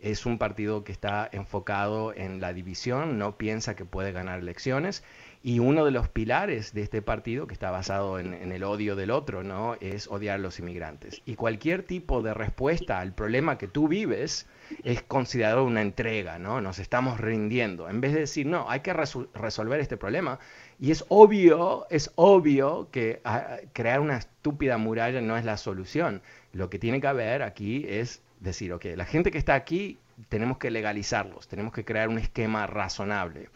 Es 0.00 0.26
un 0.26 0.38
partido 0.38 0.82
que 0.82 0.90
está 0.90 1.28
enfocado 1.30 2.12
en 2.12 2.40
la 2.40 2.52
división, 2.52 3.16
no 3.16 3.36
piensa 3.38 3.76
que 3.76 3.84
puede 3.84 4.10
ganar 4.10 4.40
elecciones 4.40 5.04
y 5.44 5.58
uno 5.58 5.84
de 5.84 5.90
los 5.90 6.08
pilares 6.08 6.72
de 6.72 6.82
este 6.82 7.02
partido, 7.02 7.48
que 7.48 7.54
está 7.54 7.70
basado 7.70 8.20
en, 8.20 8.52
el 8.52 8.62
odio 8.62 8.94
del 8.94 9.10
otro, 9.10 9.42
¿no? 9.42 9.76
es 9.80 10.06
odiar 10.06 10.36
a 10.36 10.38
los 10.38 10.60
inmigrantes. 10.60 11.20
Y 11.26 11.34
cualquier 11.34 11.82
tipo 11.82 12.22
de 12.22 12.32
respuesta 12.32 13.00
al 13.00 13.12
problema 13.12 13.58
que 13.58 13.66
tú 13.66 13.88
vives 13.88 14.46
es 14.84 15.02
considerado 15.02 15.64
una 15.64 15.82
entrega, 15.82 16.38
¿no? 16.38 16.60
Nos 16.60 16.78
estamos 16.78 17.18
rindiendo. 17.18 17.88
En 17.88 18.00
vez 18.00 18.12
de 18.12 18.20
decir, 18.20 18.46
no, 18.46 18.70
hay 18.70 18.80
que 18.80 18.92
resolver 18.92 19.80
este 19.80 19.96
problema. 19.96 20.38
Y 20.78 20.92
es 20.92 21.04
obvio, 21.08 21.86
es 21.90 22.12
obvio 22.14 22.88
que 22.92 23.20
a, 23.24 23.58
crear 23.72 24.00
una 24.00 24.18
estúpida 24.18 24.78
muralla 24.78 25.20
no 25.20 25.36
es 25.36 25.44
la 25.44 25.56
solución. 25.56 26.22
Lo 26.52 26.70
que 26.70 26.78
tiene 26.78 27.00
que 27.00 27.08
haber 27.08 27.42
aquí 27.42 27.84
es 27.88 28.22
decir, 28.40 28.72
ok, 28.72 28.86
la 28.96 29.06
gente 29.06 29.30
que 29.32 29.38
está 29.38 29.54
aquí 29.54 29.98
tenemos 30.28 30.58
que 30.58 30.70
legalizarlos, 30.70 31.48
tenemos 31.48 31.72
que 31.72 31.84
crear 31.84 32.08
un 32.08 32.18
esquema 32.18 32.66
razonable. 32.66 33.48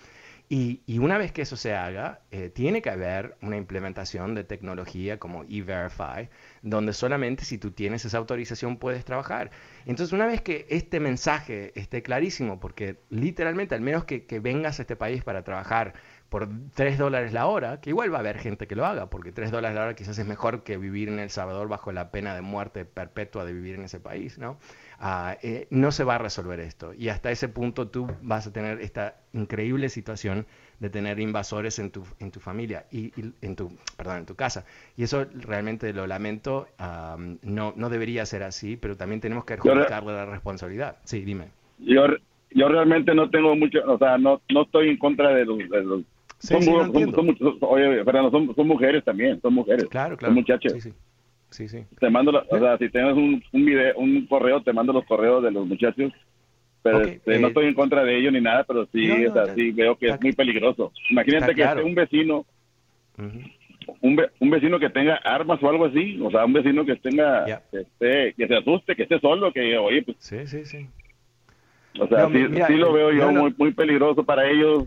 Y, 0.48 0.82
y, 0.86 0.98
una 0.98 1.18
vez 1.18 1.32
que 1.32 1.42
eso 1.42 1.56
se 1.56 1.74
haga, 1.74 2.20
eh, 2.30 2.50
tiene 2.50 2.80
que 2.80 2.90
haber 2.90 3.36
una 3.42 3.56
implementación 3.56 4.36
de 4.36 4.44
tecnología 4.44 5.18
como 5.18 5.42
E-Verify, 5.42 6.28
donde 6.62 6.92
solamente 6.92 7.44
si 7.44 7.58
tú 7.58 7.72
tienes 7.72 8.04
esa 8.04 8.18
autorización 8.18 8.76
puedes 8.76 9.04
trabajar. 9.04 9.50
Entonces, 9.86 10.12
una 10.12 10.26
vez 10.26 10.42
que 10.42 10.66
este 10.70 11.00
mensaje 11.00 11.72
esté 11.74 12.02
clarísimo, 12.02 12.60
porque 12.60 13.00
literalmente, 13.10 13.74
al 13.74 13.80
menos 13.80 14.04
que, 14.04 14.24
que 14.26 14.38
vengas 14.38 14.78
a 14.78 14.82
este 14.82 14.94
país 14.94 15.24
para 15.24 15.42
trabajar 15.42 15.94
por 16.28 16.48
3 16.74 16.98
dólares 16.98 17.32
la 17.32 17.46
hora, 17.46 17.80
que 17.80 17.90
igual 17.90 18.12
va 18.12 18.18
a 18.18 18.20
haber 18.20 18.38
gente 18.38 18.66
que 18.66 18.76
lo 18.76 18.84
haga, 18.84 19.08
porque 19.08 19.32
3 19.32 19.50
dólares 19.50 19.76
la 19.76 19.84
hora 19.84 19.94
quizás 19.94 20.18
es 20.18 20.26
mejor 20.26 20.62
que 20.62 20.76
vivir 20.76 21.08
en 21.08 21.18
El 21.18 21.30
Salvador 21.30 21.68
bajo 21.68 21.92
la 21.92 22.10
pena 22.10 22.34
de 22.34 22.42
muerte 22.42 22.84
perpetua 22.84 23.44
de 23.44 23.52
vivir 23.52 23.76
en 23.76 23.84
ese 23.84 24.00
país, 24.00 24.38
¿no? 24.38 24.58
Uh, 25.00 25.36
eh, 25.42 25.66
no 25.70 25.92
se 25.92 26.04
va 26.04 26.16
a 26.16 26.18
resolver 26.18 26.58
esto. 26.60 26.94
Y 26.94 27.10
hasta 27.10 27.30
ese 27.30 27.48
punto 27.48 27.88
tú 27.88 28.08
vas 28.22 28.46
a 28.46 28.52
tener 28.52 28.80
esta 28.80 29.16
increíble 29.32 29.88
situación 29.88 30.46
de 30.80 30.90
tener 30.90 31.20
invasores 31.20 31.78
en 31.78 31.90
tu, 31.90 32.04
en 32.18 32.30
tu 32.30 32.40
familia 32.40 32.86
y, 32.90 33.06
y 33.20 33.32
en 33.42 33.56
tu 33.56 33.72
perdón 33.96 34.18
en 34.18 34.26
tu 34.26 34.34
casa 34.34 34.64
y 34.96 35.04
eso 35.04 35.26
realmente 35.34 35.92
lo 35.92 36.06
lamento 36.06 36.68
um, 36.78 37.38
no 37.42 37.72
no 37.76 37.88
debería 37.88 38.26
ser 38.26 38.42
así 38.42 38.76
pero 38.76 38.96
también 38.96 39.20
tenemos 39.20 39.44
que 39.44 39.54
adjudicarle 39.54 40.12
la 40.12 40.26
responsabilidad 40.26 40.96
sí 41.04 41.20
dime 41.20 41.46
yo 41.78 42.06
yo 42.50 42.68
realmente 42.68 43.14
no 43.14 43.30
tengo 43.30 43.56
mucho 43.56 43.78
o 43.86 43.98
sea 43.98 44.18
no 44.18 44.40
no 44.52 44.62
estoy 44.62 44.90
en 44.90 44.98
contra 44.98 45.30
de 45.30 45.44
los, 45.46 45.58
de 45.58 45.82
los 45.82 46.02
Sí, 46.38 46.48
son, 46.48 46.62
sí, 46.62 46.70
son, 46.70 47.12
son, 47.14 47.38
son, 47.38 47.58
oye, 47.62 48.04
Fernando, 48.04 48.30
son, 48.30 48.54
son 48.54 48.66
mujeres 48.68 49.04
también, 49.04 49.40
son 49.40 49.54
mujeres. 49.54 49.86
Claro, 49.86 50.16
claro. 50.16 50.34
Son 50.34 50.34
muchachas. 50.34 50.72
Sí, 50.72 50.80
sí. 50.80 50.92
Sí, 51.50 51.68
sí. 51.68 51.84
Te 51.98 52.10
mando, 52.10 52.32
la, 52.32 52.44
o 52.48 52.58
sea, 52.58 52.76
si 52.76 52.88
tienes 52.90 53.14
un, 53.14 53.42
un 53.52 53.64
video, 53.64 53.96
un 53.98 54.26
correo, 54.26 54.62
te 54.62 54.72
mando 54.72 54.92
los 54.92 55.04
correos 55.06 55.42
de 55.42 55.50
los 55.50 55.66
muchachos. 55.66 56.12
Pero 56.82 57.02
este, 57.02 57.34
eh, 57.36 57.40
no 57.40 57.48
estoy 57.48 57.66
en 57.66 57.74
contra 57.74 58.04
de 58.04 58.16
ellos 58.16 58.32
ni 58.32 58.40
nada, 58.40 58.64
pero 58.64 58.86
sí, 58.92 59.06
No, 59.06 59.18
no, 59.18 59.30
o 59.30 59.32
sea, 59.46 59.54
sí 59.54 59.70
veo 59.72 59.96
que 59.96 60.08
es 60.10 60.20
muy 60.20 60.32
peligroso. 60.32 60.92
Imagínate 61.10 61.54
que 61.54 61.62
claro. 61.62 61.80
esté 61.80 61.88
un 61.88 61.94
vecino, 61.96 62.46
Ujú. 63.18 63.40
un, 64.02 64.16
ve- 64.16 64.30
un 64.40 64.50
vecino 64.50 64.78
que 64.78 64.90
tenga 64.90 65.16
armas 65.24 65.60
o 65.62 65.68
algo 65.68 65.86
así, 65.86 66.20
o 66.22 66.30
sea, 66.30 66.44
un 66.44 66.52
vecino 66.52 66.84
que 66.84 66.96
tenga, 66.96 67.46
Ya. 67.46 67.62
que, 67.70 67.78
esté, 67.80 68.34
que 68.34 68.46
se 68.46 68.56
asuste, 68.56 68.94
que 68.94 69.02
esté 69.04 69.18
solo, 69.20 69.52
que 69.52 69.76
oye, 69.78 70.02
pues, 70.02 70.16
Sí, 70.20 70.46
sí, 70.46 70.64
sí. 70.64 70.86
o 71.98 72.06
sea, 72.06 72.18
No, 72.20 72.30
sí, 72.30 72.38
mira, 72.50 72.66
sí 72.68 72.74
lo 72.74 72.92
veo 72.92 73.10
yo 73.12 73.32
muy 73.32 73.54
muy 73.56 73.72
peligroso 73.72 74.22
para 74.24 74.48
ellos. 74.48 74.86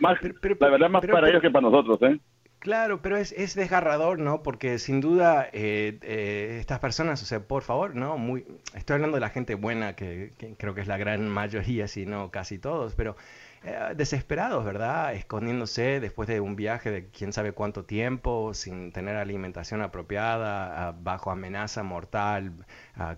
Más, 0.00 0.18
Pero- 0.20 0.34
pero- 0.40 0.56
la 0.60 0.68
verdad, 0.70 0.90
más 0.90 1.00
pero- 1.02 1.14
para 1.14 1.28
ellos 1.28 1.40
que 1.42 1.50
para 1.50 1.68
nosotros, 1.70 1.98
¿eh? 2.02 2.18
Claro, 2.58 3.00
pero 3.00 3.16
es, 3.16 3.32
es 3.32 3.54
desgarrador, 3.54 4.18
¿no? 4.18 4.42
Porque 4.42 4.78
sin 4.78 5.00
duda 5.00 5.48
eh, 5.52 5.98
eh, 6.02 6.58
estas 6.60 6.78
personas, 6.78 7.22
o 7.22 7.24
sea, 7.26 7.40
por 7.40 7.62
favor, 7.62 7.94
¿no? 7.94 8.18
Muy, 8.18 8.44
estoy 8.74 8.94
hablando 8.96 9.16
de 9.16 9.22
la 9.22 9.30
gente 9.30 9.54
buena, 9.54 9.96
que, 9.96 10.32
que 10.36 10.54
creo 10.58 10.74
que 10.74 10.82
es 10.82 10.86
la 10.86 10.98
gran 10.98 11.26
mayoría, 11.28 11.88
si 11.88 12.04
no 12.04 12.30
casi 12.30 12.58
todos, 12.58 12.94
pero 12.94 13.16
eh, 13.62 13.92
desesperados, 13.96 14.64
¿verdad? 14.64 15.14
Escondiéndose 15.14 16.00
después 16.00 16.28
de 16.28 16.40
un 16.40 16.56
viaje 16.56 16.90
de 16.90 17.08
quién 17.10 17.32
sabe 17.32 17.52
cuánto 17.52 17.84
tiempo, 17.84 18.54
sin 18.54 18.92
tener 18.92 19.16
alimentación 19.16 19.82
apropiada, 19.82 20.92
bajo 20.92 21.30
amenaza 21.30 21.82
mortal, 21.82 22.52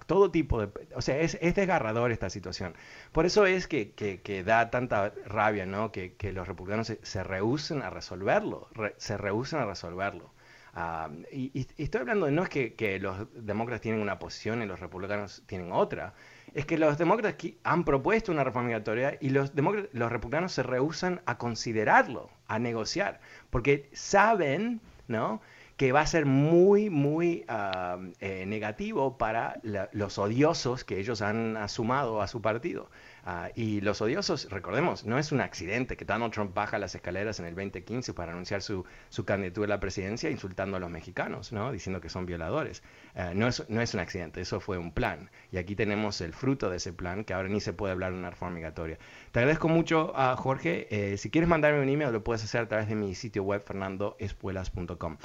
todo 0.06 0.30
tipo 0.30 0.60
de... 0.66 0.70
O 0.94 1.02
sea, 1.02 1.18
es, 1.18 1.38
es 1.40 1.54
desgarrador 1.54 2.12
esta 2.12 2.30
situación. 2.30 2.74
Por 3.12 3.26
eso 3.26 3.46
es 3.46 3.66
que, 3.68 3.92
que, 3.92 4.20
que 4.22 4.42
da 4.44 4.70
tanta 4.70 5.12
rabia, 5.26 5.66
¿no? 5.66 5.92
Que, 5.92 6.14
que 6.14 6.32
los 6.32 6.46
republicanos 6.48 6.86
se, 6.88 6.98
se 7.02 7.22
rehúsen 7.24 7.82
a 7.82 7.90
resolverlo, 7.90 8.68
re- 8.72 8.94
se 8.98 9.16
rehúsen 9.16 9.60
a 9.60 9.66
resolverlo. 9.66 10.32
Y- 11.32 11.50
y 11.76 11.82
estoy 11.82 12.00
hablando 12.00 12.26
de 12.26 12.32
no 12.32 12.42
es 12.42 12.48
que, 12.48 12.74
que 12.74 12.98
los 12.98 13.26
demócratas 13.34 13.80
tienen 13.80 14.00
una 14.00 14.18
posición 14.18 14.62
y 14.62 14.66
los 14.66 14.80
republicanos 14.80 15.42
tienen 15.46 15.72
otra, 15.72 16.14
es 16.54 16.66
que 16.66 16.78
los 16.78 16.98
demócratas 16.98 17.34
aquí 17.34 17.58
han 17.64 17.84
propuesto 17.84 18.32
una 18.32 18.44
reforma 18.44 18.68
migratoria 18.68 19.16
y 19.20 19.30
los, 19.30 19.52
los 19.54 20.12
republicanos 20.12 20.52
se 20.52 20.62
rehusan 20.62 21.20
a 21.24 21.38
considerarlo, 21.38 22.30
a 22.46 22.58
negociar, 22.58 23.20
porque 23.50 23.88
saben, 23.92 24.80
¿no? 25.08 25.40
Que 25.76 25.92
va 25.92 26.00
a 26.00 26.06
ser 26.06 26.26
muy, 26.26 26.90
muy 26.90 27.44
ah, 27.48 27.98
eh, 28.20 28.44
negativo 28.46 29.18
para 29.18 29.60
los 29.92 30.18
odiosos 30.18 30.84
que 30.84 30.98
ellos 30.98 31.22
han 31.22 31.56
asumado 31.56 32.20
a 32.22 32.26
su 32.26 32.42
partido. 32.42 32.90
Ah, 33.24 33.50
y 33.54 33.80
los 33.80 34.02
odiosos, 34.02 34.50
recordemos, 34.50 35.04
no 35.04 35.16
es 35.16 35.30
un 35.30 35.40
accidente 35.40 35.96
que 35.96 36.04
Donald 36.04 36.32
Trump 36.32 36.54
baja 36.54 36.78
las 36.78 36.94
escaleras 36.94 37.38
en 37.38 37.46
el 37.46 37.54
2015 37.54 38.14
para 38.14 38.32
anunciar 38.32 38.62
su, 38.62 38.84
su 39.10 39.24
candidatura 39.24 39.66
a 39.66 39.76
la 39.76 39.80
presidencia 39.80 40.28
insultando 40.28 40.76
a 40.76 40.80
los 40.80 40.90
mexicanos, 40.90 41.52
¿no? 41.52 41.70
diciendo 41.70 42.00
que 42.00 42.08
son 42.08 42.26
violadores. 42.26 42.82
Ah, 43.14 43.32
no, 43.34 43.46
es, 43.46 43.68
no 43.68 43.80
es 43.80 43.94
un 43.94 44.00
accidente, 44.00 44.40
eso 44.40 44.58
fue 44.58 44.76
un 44.76 44.92
plan. 44.92 45.30
Y 45.52 45.58
aquí 45.58 45.76
tenemos 45.76 46.20
el 46.20 46.32
fruto 46.32 46.68
de 46.68 46.78
ese 46.78 46.92
plan, 46.92 47.24
que 47.24 47.32
ahora 47.32 47.48
ni 47.48 47.60
se 47.60 47.72
puede 47.72 47.92
hablar 47.92 48.12
de 48.12 48.18
una 48.18 48.30
reforma 48.30 48.56
migratoria. 48.56 48.98
Te 49.30 49.38
agradezco 49.38 49.68
mucho, 49.68 50.12
a 50.16 50.36
Jorge. 50.36 50.88
Eh, 50.90 51.16
si 51.16 51.30
quieres 51.30 51.48
mandarme 51.48 51.80
un 51.80 51.88
email, 51.88 52.12
lo 52.12 52.24
puedes 52.24 52.42
hacer 52.42 52.62
a 52.62 52.68
través 52.68 52.88
de 52.88 52.96
mi 52.96 53.14
sitio 53.14 53.44
web, 53.44 53.62
fernandoespuelas.com. 53.62 55.16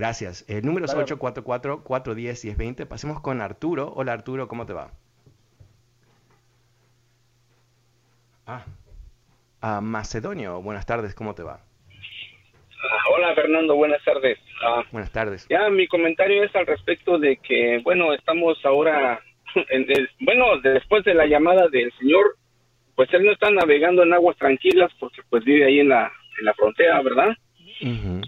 Gracias. 0.00 0.44
El 0.46 0.62
número 0.66 0.84
es 0.84 0.92
Claro. 0.92 1.06
844-410-1020. 1.06 2.86
Pasemos 2.86 3.18
con 3.22 3.40
Arturo. 3.40 3.90
Hola 3.96 4.12
Arturo, 4.12 4.46
¿cómo 4.46 4.66
te 4.66 4.74
va? 4.74 4.90
Ah. 8.46 8.62
Ah, 9.62 9.80
Macedonio, 9.80 10.60
buenas 10.60 10.84
tardes, 10.84 11.14
¿cómo 11.14 11.34
te 11.34 11.42
va? 11.42 11.60
Ah, 11.90 13.04
Hola 13.16 13.34
Fernando, 13.34 13.74
buenas 13.74 14.04
tardes. 14.04 14.38
Ah, 14.62 14.82
Buenas 14.92 15.10
tardes. 15.10 15.46
ya 15.48 15.70
mi 15.70 15.88
comentario 15.88 16.44
es 16.44 16.54
al 16.54 16.66
respecto 16.66 17.18
de 17.18 17.38
que, 17.38 17.80
bueno, 17.82 18.12
estamos 18.12 18.58
ahora, 18.66 19.18
en 19.70 19.90
el- 19.90 20.10
bueno, 20.20 20.60
después 20.62 21.04
de 21.04 21.14
la 21.14 21.24
llamada 21.26 21.68
del 21.68 21.90
señor, 21.98 22.36
pues 22.94 23.08
él 23.14 23.24
no 23.24 23.32
está 23.32 23.50
navegando 23.50 24.02
en 24.02 24.12
aguas 24.12 24.36
tranquilas 24.36 24.92
porque 25.00 25.22
pues 25.30 25.42
vive 25.42 25.64
ahí 25.64 25.80
en 25.80 25.88
la, 25.88 26.12
en 26.38 26.44
la 26.44 26.52
frontera, 26.52 27.00
¿verdad? 27.02 27.34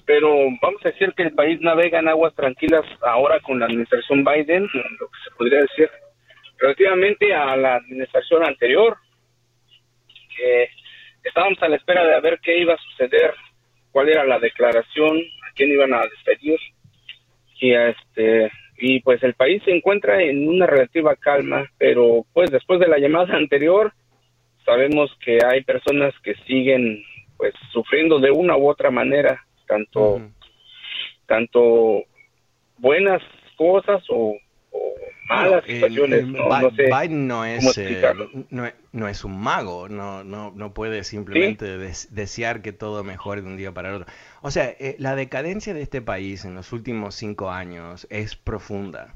Pero 0.05 0.37
vamos 0.61 0.85
a 0.85 0.91
decir 0.91 1.13
que 1.15 1.23
el 1.23 1.33
país 1.33 1.61
navega 1.61 1.99
en 1.99 2.09
aguas 2.09 2.35
tranquilas 2.35 2.85
ahora 3.03 3.41
con 3.41 3.59
la 3.59 3.67
administración 3.67 4.25
Biden, 4.25 4.63
lo 4.63 5.07
que 5.07 5.19
se 5.25 5.37
podría 5.37 5.61
decir, 5.61 5.91
relativamente 6.59 7.35
a 7.35 7.57
la 7.57 7.77
administración 7.77 8.45
anterior, 8.45 8.97
que 10.37 10.69
estábamos 11.25 11.63
a 11.63 11.69
la 11.69 11.77
espera 11.77 12.05
de 12.05 12.21
ver 12.21 12.39
qué 12.43 12.59
iba 12.59 12.75
a 12.75 12.79
suceder, 12.79 13.35
cuál 13.91 14.09
era 14.09 14.25
la 14.25 14.39
declaración, 14.39 15.19
a 15.19 15.53
quién 15.55 15.71
iban 15.71 15.95
a 15.95 16.03
despedir, 16.03 16.59
y 17.61 17.75
este 17.75 18.51
y 18.81 19.01
pues 19.01 19.23
el 19.25 19.35
país 19.35 19.61
se 19.65 19.73
encuentra 19.73 20.23
en 20.23 20.49
una 20.49 20.67
relativa 20.67 21.17
calma, 21.17 21.69
pero 21.79 22.25
pues 22.33 22.51
después 22.51 22.79
de 22.79 22.89
la 22.89 22.99
llamada 22.99 23.35
anterior 23.37 23.93
sabemos 24.65 25.11
que 25.25 25.39
hay 25.45 25.63
personas 25.65 26.15
que 26.23 26.35
siguen 26.47 27.03
pues 27.39 27.55
sufriendo 27.73 28.19
de 28.19 28.31
una 28.31 28.57
u 28.57 28.69
otra 28.69 28.91
manera, 28.91 29.43
tanto 29.67 30.21
tanto 31.27 32.03
buenas 32.79 33.23
cosas 33.57 34.03
o, 34.09 34.35
o 34.73 34.95
malas 35.29 35.65
situaciones. 35.65 36.25
Biden 36.27 37.29
no 37.29 37.45
es, 37.45 37.65
no, 38.93 39.09
es 39.09 39.25
un 39.25 39.41
mago, 39.41 39.89
no, 39.89 40.25
no, 40.25 40.53
no 40.55 40.75
puede 40.75 41.05
simplemente 41.05 41.79
desear 42.11 42.63
que 42.63 42.73
todo 42.73 43.05
mejore 43.05 43.43
de 43.43 43.49
un 43.49 43.57
día 43.57 43.73
para 43.73 43.91
el 43.91 43.95
otro. 43.97 44.13
O 44.43 44.51
sea, 44.51 44.75
la 44.99 45.15
decadencia 45.15 45.75
de 45.75 45.83
este 45.83 46.03
país 46.03 46.45
en 46.45 46.55
los 46.55 46.73
últimos 46.73 47.15
cinco 47.15 47.51
años 47.51 48.07
es 48.11 48.37
profunda. 48.37 49.15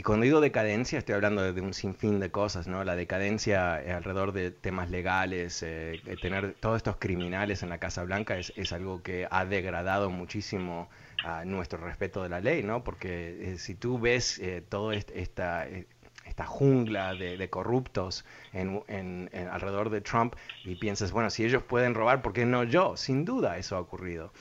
Y 0.00 0.02
cuando 0.02 0.24
digo 0.24 0.40
decadencia, 0.40 0.98
estoy 0.98 1.14
hablando 1.14 1.52
de 1.52 1.60
un 1.60 1.74
sinfín 1.74 2.20
de 2.20 2.30
cosas, 2.30 2.66
¿no? 2.66 2.82
La 2.84 2.96
decadencia 2.96 3.74
alrededor 3.74 4.32
de 4.32 4.50
temas 4.50 4.88
legales, 4.88 5.62
eh, 5.62 6.00
tener 6.22 6.54
todos 6.54 6.78
estos 6.78 6.96
criminales 6.96 7.62
en 7.62 7.68
la 7.68 7.76
Casa 7.76 8.02
Blanca 8.04 8.38
es, 8.38 8.72
algo 8.72 9.02
que 9.02 9.28
ha 9.30 9.44
degradado 9.44 10.08
muchísimo 10.08 10.88
a 11.22 11.44
nuestro 11.44 11.84
respeto 11.84 12.22
de 12.22 12.30
la 12.30 12.40
ley, 12.40 12.62
¿no? 12.62 12.82
Porque 12.82 13.52
eh, 13.52 13.58
si 13.58 13.74
tú 13.74 13.98
ves 13.98 14.38
eh, 14.38 14.64
toda 14.66 14.94
esta, 14.94 15.68
esta 15.68 16.46
jungla 16.46 17.12
de, 17.12 17.50
corruptos 17.50 18.24
en, 18.54 19.28
alrededor 19.52 19.90
de 19.90 20.00
Trump 20.00 20.34
y 20.64 20.76
piensas, 20.76 21.12
bueno, 21.12 21.28
si 21.28 21.44
ellos 21.44 21.62
pueden 21.62 21.92
robar, 21.92 22.22
¿por 22.22 22.32
qué 22.32 22.46
no 22.46 22.64
yo? 22.64 22.96
Sin 22.96 23.26
duda 23.26 23.58
eso 23.58 23.76
ha 23.76 23.80
ocurrido. 23.80 24.32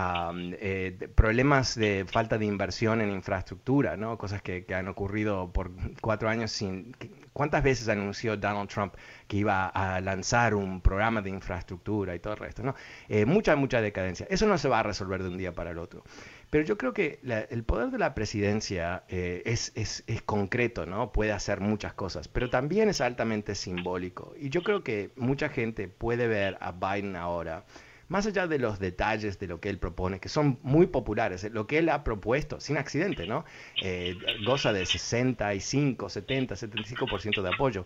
Eh, 0.00 1.08
problemas 1.14 1.74
de 1.74 2.04
falta 2.06 2.38
de 2.38 2.44
inversión 2.44 3.00
en 3.00 3.10
infraestructura, 3.10 3.96
¿no? 3.96 4.16
cosas 4.16 4.42
que, 4.42 4.64
han 4.72 4.86
ocurrido 4.86 5.52
por 5.52 5.70
cuatro 6.00 6.28
años 6.28 6.52
sin... 6.52 6.94
¿Cuántas 7.32 7.62
veces 7.62 7.88
anunció 7.88 8.36
Donald 8.36 8.68
Trump 8.68 8.94
que 9.28 9.36
iba 9.36 9.66
a 9.66 10.00
lanzar 10.00 10.54
un 10.54 10.80
programa 10.80 11.22
de 11.22 11.30
infraestructura 11.30 12.14
y 12.14 12.18
todo 12.18 12.34
el 12.34 12.38
resto? 12.38 12.62
¿no? 12.62 12.74
Eh, 13.08 13.24
mucha, 13.26 13.56
mucha 13.56 13.80
decadencia. 13.80 14.26
Eso 14.28 14.46
no 14.46 14.58
se 14.58 14.68
va 14.68 14.80
a 14.80 14.82
resolver 14.82 15.22
de 15.22 15.28
un 15.28 15.38
día 15.38 15.52
para 15.52 15.70
el 15.70 15.78
otro. 15.78 16.02
Pero 16.50 16.64
yo 16.64 16.78
creo 16.78 16.92
que 16.92 17.20
el 17.50 17.62
poder 17.64 17.90
de 17.90 17.98
la 17.98 18.14
presidencia 18.14 19.04
eh, 19.08 19.42
es, 19.44 19.72
es, 19.74 20.02
es, 20.06 20.22
concreto, 20.22 20.86
¿no? 20.86 21.12
Puede 21.12 21.32
hacer 21.32 21.60
muchas 21.60 21.92
cosas, 21.92 22.26
pero 22.26 22.50
también 22.50 22.88
es 22.88 23.00
altamente 23.00 23.54
simbólico. 23.54 24.34
Y 24.38 24.48
yo 24.48 24.62
creo 24.62 24.82
que 24.82 25.10
mucha 25.16 25.48
gente 25.48 25.88
puede 25.88 26.26
ver 26.26 26.56
a 26.60 26.72
Biden 26.72 27.16
ahora 27.16 27.64
más 28.08 28.26
allá 28.26 28.46
de 28.46 28.58
los 28.58 28.78
detalles 28.78 29.38
de 29.38 29.46
lo 29.46 29.60
que 29.60 29.68
él 29.68 29.78
propone, 29.78 30.18
que 30.18 30.28
son 30.28 30.58
muy 30.62 30.86
populares, 30.86 31.44
eh, 31.44 31.50
lo 31.50 31.66
que 31.66 31.78
él 31.78 31.88
ha 31.90 32.04
propuesto, 32.04 32.58
sin 32.60 32.78
accidente, 32.78 33.26
¿no? 33.26 33.44
Eh, 33.82 34.16
goza 34.44 34.72
de 34.72 34.86
65, 34.86 36.08
70, 36.08 36.54
75% 36.54 37.42
de 37.42 37.48
apoyo. 37.54 37.84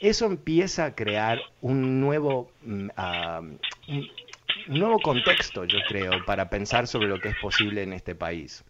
Eso 0.00 0.26
empieza 0.26 0.86
a 0.86 0.94
crear 0.94 1.40
un 1.60 2.00
nuevo, 2.00 2.50
mm, 2.62 2.88
ah, 2.96 3.40
un, 3.88 4.08
nuevo 4.68 5.00
contexto, 5.00 5.64
yo 5.64 5.78
creo, 5.88 6.24
para 6.24 6.48
pensar 6.50 6.86
sobre 6.86 7.08
lo 7.08 7.20
que 7.20 7.28
es 7.28 7.36
posible 7.40 7.82
en 7.82 7.92
este 7.92 8.14
país. 8.14 8.64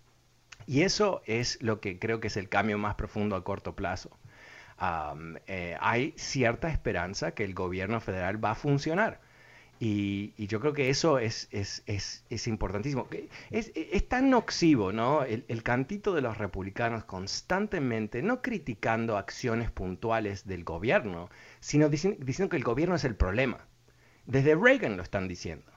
Y 0.66 0.82
eso 0.82 1.22
es 1.26 1.62
lo 1.62 1.80
que 1.80 1.98
creo 1.98 2.20
que 2.20 2.26
es 2.28 2.36
el 2.36 2.48
cambio 2.48 2.76
más 2.78 2.94
profundo 2.94 3.36
a 3.36 3.44
corto 3.44 3.74
plazo. 3.74 4.10
Eh, 5.46 5.76
hay 5.80 6.14
cierta 6.16 6.68
esperanza 6.68 7.32
que 7.32 7.44
el 7.44 7.54
gobierno 7.54 8.00
federal 8.00 8.42
va 8.42 8.52
a 8.52 8.54
funcionar. 8.54 9.20
Y, 9.80 10.46
yo 10.46 10.60
creo 10.60 10.72
que 10.72 10.90
eso 10.90 11.18
es, 11.18 11.48
es, 11.52 11.82
es, 11.86 12.24
es 12.30 12.48
importantísimo. 12.48 13.06
Es, 13.50 13.70
es, 13.74 14.08
tan 14.08 14.30
noxivo, 14.30 14.92
¿no? 14.92 15.22
El, 15.22 15.44
el, 15.48 15.62
cantito 15.62 16.14
de 16.14 16.20
los 16.20 16.38
republicanos 16.38 17.04
constantemente, 17.04 18.22
no 18.22 18.42
criticando 18.42 19.16
acciones 19.16 19.70
puntuales 19.70 20.46
del 20.46 20.64
gobierno, 20.64 21.30
sino 21.60 21.88
diciendo 21.88 22.48
que 22.48 22.56
el 22.56 22.64
gobierno 22.64 22.96
es 22.96 23.04
el 23.04 23.14
problema. 23.14 23.66
Desde 24.26 24.54
Reagan 24.56 24.96
lo 24.96 25.02
están 25.02 25.28
diciendo. 25.28 25.70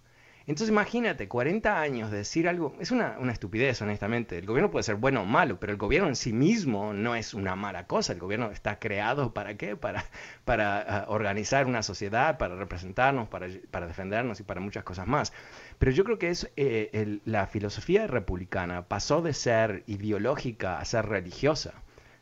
Entonces 0.47 0.69
imagínate, 0.69 1.27
40 1.27 1.79
años 1.79 2.09
de 2.11 2.17
decir 2.17 2.47
algo, 2.47 2.75
es 2.79 2.91
una, 2.91 3.17
estupidez 3.31 3.81
honestamente, 3.81 4.37
el 4.37 4.45
gobierno 4.45 4.71
puede 4.71 4.83
ser 4.83 4.95
bueno 4.95 5.21
o 5.21 5.25
malo, 5.25 5.59
pero 5.59 5.71
el 5.71 5.77
gobierno 5.77 6.07
en 6.09 6.15
sí 6.15 6.33
mismo 6.33 6.93
no 6.93 7.15
es 7.15 7.33
una 7.33 7.55
mala 7.55 7.85
cosa, 7.85 8.13
el 8.13 8.19
gobierno 8.19 8.51
está 8.51 8.79
creado 8.79 9.33
para 9.33 9.55
qué, 9.55 9.75
para, 9.75 10.05
para 10.45 10.81
ah, 10.81 11.05
organizar 11.09 11.67
una 11.67 11.83
sociedad, 11.83 12.37
para 12.37 12.55
representarnos, 12.55 13.29
para, 13.29 13.47
para, 13.69 13.87
defendernos 13.87 14.39
y 14.39 14.43
para 14.43 14.61
muchas 14.61 14.83
cosas 14.83 15.07
más. 15.07 15.31
Pero 15.77 15.91
yo 15.91 16.03
creo 16.03 16.17
que 16.17 16.29
es 16.29 16.51
eh, 16.55 17.19
la 17.25 17.47
filosofía 17.47 18.07
republicana 18.07 18.87
pasó 18.87 19.21
de 19.21 19.33
ser 19.33 19.83
ideológica 19.87 20.79
a 20.79 20.85
ser 20.85 21.05
religiosa. 21.05 21.73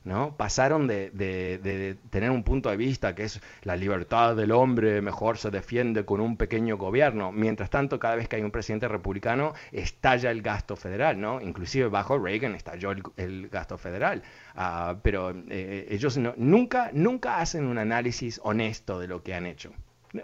¿No? 0.09 0.35
Pasaron 0.35 0.87
de, 0.87 1.95
tener 2.09 2.31
un 2.31 2.43
punto 2.43 2.69
de 2.69 2.77
vista 2.77 3.13
que 3.13 3.23
es 3.25 3.39
la 3.61 3.75
libertad 3.75 4.35
del 4.35 4.51
hombre 4.51 5.01
mejor 5.01 5.37
se 5.37 5.51
defiende 5.51 6.03
con 6.03 6.19
un 6.19 6.35
pequeño 6.35 6.77
gobierno. 6.77 7.31
Mientras 7.31 7.69
tanto, 7.69 7.99
cada 7.99 8.15
vez 8.15 8.27
que 8.27 8.35
hay 8.37 8.41
un 8.41 8.49
presidente 8.51 8.87
republicano, 8.87 9.53
estalla 9.71 10.31
el 10.31 10.41
gasto 10.41 10.75
federal, 10.75 11.21
¿no? 11.21 11.39
Inclusive 11.41 11.87
bajo 11.89 12.17
Reagan 12.17 12.55
estalló 12.55 12.91
el, 13.17 13.49
gasto 13.49 13.77
federal. 13.77 14.23
Ah, 14.55 14.95
pero 15.03 15.31
eh, 15.49 15.87
ellos 15.91 16.17
nunca, 16.37 16.89
nunca 16.91 17.39
hacen 17.39 17.65
un 17.67 17.77
análisis 17.77 18.41
honesto 18.43 18.99
de 18.99 19.07
lo 19.07 19.21
que 19.21 19.35
han 19.35 19.45
hecho. 19.45 19.71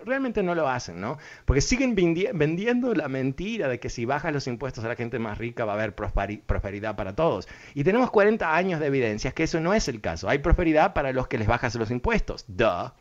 Realmente 0.05 0.41
no 0.41 0.55
lo 0.55 0.67
hacen, 0.67 0.99
¿no? 0.99 1.17
Porque 1.45 1.61
siguen 1.61 1.95
vendiendo 1.95 2.93
la 2.95 3.07
mentira 3.07 3.67
de 3.67 3.79
que 3.79 3.89
si 3.89 4.05
bajas 4.05 4.33
los 4.33 4.47
impuestos 4.47 4.83
a 4.83 4.87
la 4.87 4.95
gente 4.95 5.19
más 5.19 5.37
rica 5.37 5.65
va 5.65 5.73
a 5.73 5.75
haber 5.75 5.93
prosperidad 5.93 6.95
para 6.95 7.15
todos. 7.15 7.47
Y 7.73 7.83
tenemos 7.83 8.09
40 8.09 8.55
años 8.55 8.79
de 8.79 8.87
evidencias 8.87 9.33
que 9.33 9.43
eso 9.43 9.59
no 9.59 9.73
es 9.73 9.87
el 9.87 10.01
caso. 10.01 10.27
Hay 10.27 10.39
prosperidad 10.39 10.93
para 10.93 11.13
los 11.13 11.27
que 11.27 11.37
les 11.37 11.47
bajas 11.47 11.75
los 11.75 11.91
impuestos. 11.91 12.45
Duh. 12.47 12.91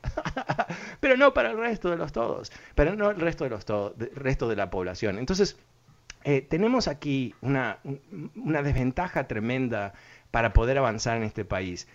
Pero 1.01 1.17
no 1.17 1.33
para 1.33 1.51
el 1.51 1.59
resto 1.59 1.91
de 1.91 1.97
los 1.97 2.13
todos. 2.13 2.53
Pero 2.75 2.95
no 2.95 3.11
el 3.11 3.21
resto 3.21 3.45
de 3.45 3.51
los 3.51 3.65
todos, 3.65 3.95
resto 4.15 4.49
de 4.49 4.57
la 4.57 4.69
población. 4.69 5.19
Entonces, 5.19 5.57
eh, 6.25 6.43
tenemos 6.43 6.89
aquí 6.89 7.35
una 7.41 7.79
desventaja 8.63 9.27
tremenda 9.27 9.95
para 10.31 10.53
poder 10.53 10.79
avanzar 10.79 11.17
en 11.17 11.23
este 11.23 11.45
país 11.45 11.87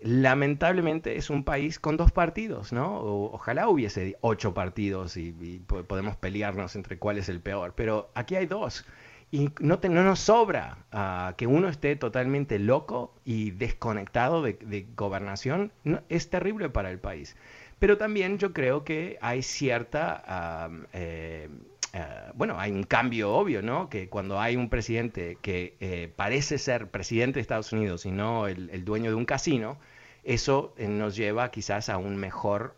lamentablemente 0.00 1.16
es 1.16 1.30
un 1.30 1.44
país 1.44 1.78
con 1.78 1.96
dos 1.96 2.12
partidos, 2.12 2.72
¿no? 2.72 3.00
ojalá 3.00 3.68
hubiese 3.68 4.16
ocho 4.20 4.54
partidos 4.54 5.16
y, 5.16 5.32
podemos 5.66 6.16
pelearnos 6.16 6.76
entre 6.76 6.98
cuál 6.98 7.18
es 7.18 7.28
el 7.28 7.40
peor, 7.40 7.74
pero 7.74 8.10
aquí 8.14 8.36
hay 8.36 8.46
dos. 8.46 8.84
Y 9.30 9.50
no, 9.60 9.78
no 9.82 10.02
nos 10.04 10.20
sobra 10.20 10.78
ah, 10.90 11.34
que 11.36 11.46
uno 11.46 11.68
esté 11.68 11.96
totalmente 11.96 12.58
loco 12.58 13.14
y 13.26 13.50
desconectado 13.50 14.42
de, 14.42 14.86
gobernación. 14.96 15.70
es 16.08 16.30
terrible 16.30 16.70
para 16.70 16.90
el 16.90 16.98
país. 16.98 17.36
Pero 17.78 17.98
también 17.98 18.38
yo 18.38 18.52
creo 18.52 18.84
que 18.84 19.18
hay 19.20 19.42
cierta... 19.42 20.70
Eh, 20.94 21.48
eh, 21.94 22.30
bueno, 22.34 22.58
hay 22.58 22.70
un 22.70 22.82
cambio 22.82 23.32
obvio, 23.32 23.62
¿no? 23.62 23.88
Que 23.88 24.08
cuando 24.08 24.40
hay 24.40 24.56
un 24.56 24.68
presidente 24.68 25.38
que 25.40 25.76
eh, 25.80 26.12
parece 26.14 26.58
ser 26.58 26.90
presidente 26.90 27.36
de 27.36 27.40
Estados 27.40 27.72
Unidos 27.72 28.04
y 28.04 28.10
no 28.10 28.46
el, 28.46 28.84
dueño 28.84 29.10
de 29.10 29.16
un 29.16 29.24
casino, 29.24 29.78
eso 30.22 30.74
eh, 30.76 30.88
nos 30.88 31.16
lleva 31.16 31.50
quizás 31.50 31.88
a 31.88 31.96
un 31.96 32.16
mejor, 32.16 32.76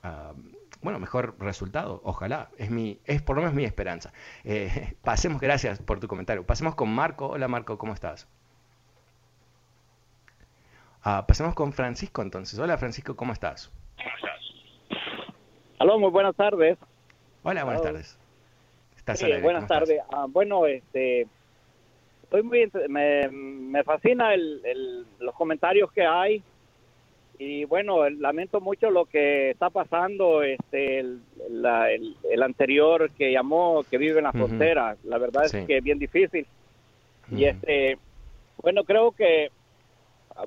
bueno, 0.83 0.99
mejor 1.01 1.37
resultado. 1.41 2.01
Ojalá, 2.05 2.51
es 2.57 2.71
mi, 2.71 3.01
es 3.05 3.21
por 3.23 3.37
lo 3.37 3.43
menos 3.43 3.55
mi 3.55 3.65
esperanza. 3.65 4.13
pasemos, 5.03 5.41
gracias 5.41 5.81
por 5.81 5.99
tu 5.99 6.07
comentario. 6.07 6.47
Pasemos 6.47 6.75
con 6.75 6.95
Marco. 6.95 7.29
Hola 7.29 7.49
Marco, 7.49 7.79
¿cómo 7.79 7.95
estás? 7.95 8.29
Ah, 11.03 11.25
pasemos 11.27 11.55
con 11.55 11.73
Francisco 11.73 12.23
entonces. 12.23 12.59
Hola 12.59 12.79
Francisco, 12.79 13.17
¿cómo 13.17 13.33
estás? 13.33 13.73
Hola, 15.79 15.97
muy 15.97 16.11
buenas 16.11 16.37
tardes. 16.37 16.79
Hola, 17.43 17.65
buenas 17.65 17.83
tardes 17.83 18.20
buenas 19.43 19.67
tardes. 19.67 20.01
Ah, 20.13 20.27
bueno, 20.29 20.67
este, 20.67 21.27
estoy 22.23 22.43
muy, 22.43 22.71
me, 22.89 23.29
me 23.29 23.85
fascina 23.85 24.35
el, 24.35 25.07
los 25.19 25.35
comentarios 25.35 25.91
que 25.93 26.05
hay 26.05 26.43
y 27.41 27.65
bueno, 27.65 28.09
lamento 28.11 28.61
mucho 28.61 28.91
lo 28.91 29.07
que 29.07 29.51
está 29.51 29.71
pasando. 29.71 30.43
Este, 30.43 30.99
el, 30.99 31.21
el, 32.31 32.43
anterior 32.43 33.11
que 33.13 33.33
llamó, 33.33 33.83
que 33.91 33.97
vive 33.97 34.19
en 34.19 34.25
la 34.25 34.33
frontera, 34.33 34.97
la 35.05 35.17
verdad 35.17 35.47
es 35.47 35.67
que 35.67 35.79
es 35.79 35.83
bien 35.83 35.99
difícil. 35.99 36.47
Y 37.31 37.45
este, 37.45 37.97
bueno, 38.63 38.85
creo 38.85 39.13
que 39.13 39.51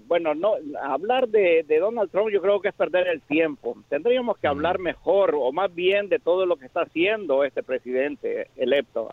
bueno, 0.07 0.33
no 0.33 0.55
hablar 0.81 1.27
de, 1.27 1.63
Donald 1.79 2.09
Trump 2.11 2.29
yo 2.29 2.41
creo 2.41 2.61
que 2.61 2.69
es 2.69 2.73
perder 2.75 3.07
el 3.07 3.21
tiempo. 3.21 3.77
Tendríamos 3.89 4.37
que 4.37 4.47
hablar 4.47 4.79
mejor 4.79 5.35
o 5.37 5.51
más 5.51 5.73
bien 5.73 6.09
de 6.09 6.19
todo 6.19 6.45
lo 6.45 6.55
que 6.55 6.65
está 6.65 6.81
haciendo 6.81 7.43
este 7.43 7.63
presidente 7.63 8.47
electo. 8.55 9.09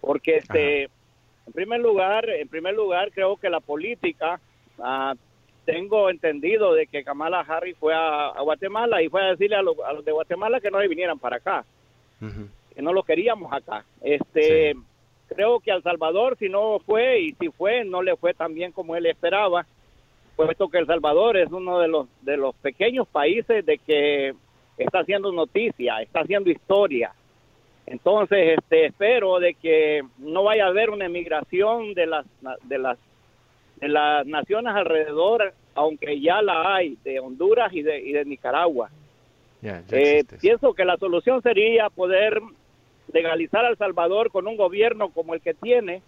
Porque 0.00 0.36
este 0.36 0.84
en 1.46 1.52
primer 1.52 1.80
lugar, 1.80 2.28
en 2.30 2.48
primer 2.48 2.74
lugar 2.74 3.10
creo 3.12 3.36
que 3.36 3.50
la 3.50 3.60
política 3.60 4.40
ah, 4.78 5.14
tengo 5.64 6.08
entendido 6.08 6.74
de 6.74 6.86
que 6.86 7.04
Kamala 7.04 7.40
Harris 7.40 7.76
fue 7.78 7.94
a, 7.94 8.40
Guatemala 8.40 9.02
y 9.02 9.08
fue 9.08 9.22
a 9.22 9.30
decirle 9.30 9.56
a, 9.56 9.62
los 9.62 10.04
de 10.04 10.12
Guatemala 10.12 10.60
que 10.60 10.70
no 10.70 10.80
se 10.80 10.88
vinieran 10.88 11.18
para 11.18 11.36
acá. 11.36 11.64
Que 12.74 12.80
no 12.80 12.92
lo 12.92 13.02
queríamos 13.02 13.52
acá. 13.52 13.84
Este 14.00 14.76
creo 15.34 15.60
que 15.60 15.70
El 15.70 15.82
Salvador, 15.82 16.36
si 16.38 16.48
no 16.48 16.78
fue 16.80 17.20
y 17.20 17.32
si 17.34 17.48
fue, 17.50 17.84
no 17.84 18.02
le 18.02 18.16
fue 18.16 18.34
tan 18.34 18.54
bien 18.54 18.72
como 18.72 18.96
él 18.96 19.06
esperaba, 19.06 19.66
puesto 20.36 20.68
que 20.68 20.78
El 20.78 20.86
Salvador 20.86 21.36
es 21.36 21.50
uno 21.50 21.78
de 21.78 21.88
los, 21.88 22.08
de 22.22 22.36
los 22.36 22.54
pequeños 22.56 23.06
países 23.08 23.64
de 23.64 23.78
que 23.78 24.34
está 24.78 25.00
haciendo 25.00 25.32
noticia, 25.32 26.00
está 26.02 26.20
haciendo 26.20 26.50
historia. 26.50 27.12
Entonces, 27.86 28.58
este, 28.58 28.86
espero 28.86 29.38
de 29.38 29.54
que 29.54 30.02
no 30.18 30.44
vaya 30.44 30.64
a 30.64 30.68
haber 30.68 30.90
una 30.90 31.06
emigración 31.06 31.94
de 31.94 32.06
las, 32.06 32.26
de 32.64 32.78
las, 32.78 32.98
de 33.76 33.88
las 33.88 34.26
naciones 34.26 34.74
alrededor 34.74 35.52
aunque 35.74 36.20
ya 36.20 36.42
la 36.42 36.74
hay 36.74 36.96
de 37.04 37.20
Honduras 37.20 37.72
y 37.72 37.82
de, 37.82 38.00
y 38.00 38.12
de 38.12 38.24
Nicaragua. 38.24 38.90
Eh, 39.62 40.24
pienso 40.40 40.74
que 40.74 40.84
la 40.84 40.96
solución 40.96 41.40
sería 41.40 41.88
poder 41.88 42.40
legalizar 43.12 43.64
a 43.64 43.68
El 43.68 43.76
Salvador 43.76 44.30
con 44.30 44.46
un 44.46 44.56
gobierno 44.56 45.10
como 45.10 45.34
el 45.34 45.40
que 45.40 45.54
tiene, 45.54 46.02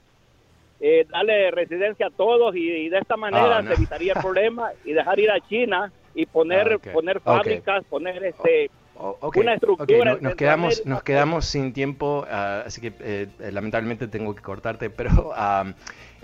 eh, 0.80 1.06
darle 1.10 1.50
residencia 1.50 2.08
a 2.08 2.10
todos 2.10 2.54
y, 2.56 2.88
de 2.88 2.98
esta 2.98 3.16
manera 3.16 3.58
ah, 3.58 3.62
se 3.62 3.74
evitaría 3.74 4.12
el 4.14 4.20
problema 4.20 4.70
y 4.84 4.92
dejar 4.92 5.18
ir 5.20 5.30
a 5.30 5.40
China 5.40 5.92
y 6.14 6.26
poner 6.26 6.80
ah, 6.82 6.92
poner 6.92 7.20
fábricas, 7.20 7.84
poner 7.84 8.24
este 8.24 8.70
una 8.96 9.54
estructura. 9.54 10.18
nos 10.20 10.34
quedamos 10.34 10.86
nos 10.86 11.02
quedamos 11.02 11.46
sin 11.46 11.72
tiempo, 11.72 12.26
ah, 12.30 12.64
así 12.66 12.80
que 12.80 12.92
eh, 13.00 13.28
lamentablemente 13.52 14.08
tengo 14.08 14.34
que 14.34 14.42
cortarte, 14.42 14.90
pero 14.90 15.32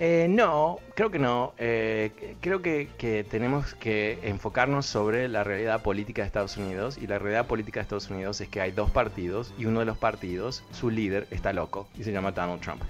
eh, 0.02 0.28
no, 0.30 0.78
creo 0.94 1.10
que 1.10 1.18
no. 1.18 1.52
Eh, 1.58 2.36
creo 2.40 2.62
que, 2.62 2.88
que, 2.96 3.22
tenemos 3.22 3.74
que 3.74 4.18
enfocarnos 4.22 4.86
sobre 4.86 5.28
la 5.28 5.44
realidad 5.44 5.82
política 5.82 6.22
de 6.22 6.26
Estados 6.26 6.56
Unidos 6.56 6.96
y 6.96 7.06
la 7.06 7.18
realidad 7.18 7.46
política 7.46 7.80
de 7.80 7.82
Estados 7.82 8.08
Unidos 8.08 8.40
es 8.40 8.48
que 8.48 8.62
hay 8.62 8.72
dos 8.72 8.90
partidos 8.90 9.52
y 9.58 9.66
uno 9.66 9.80
de 9.80 9.84
los 9.84 9.98
partidos, 9.98 10.64
su 10.72 10.88
líder, 10.88 11.26
está 11.30 11.52
loco 11.52 11.86
y 11.98 12.04
se 12.04 12.12
llama 12.12 12.32
Donald 12.32 12.62
Trump. 12.62 12.82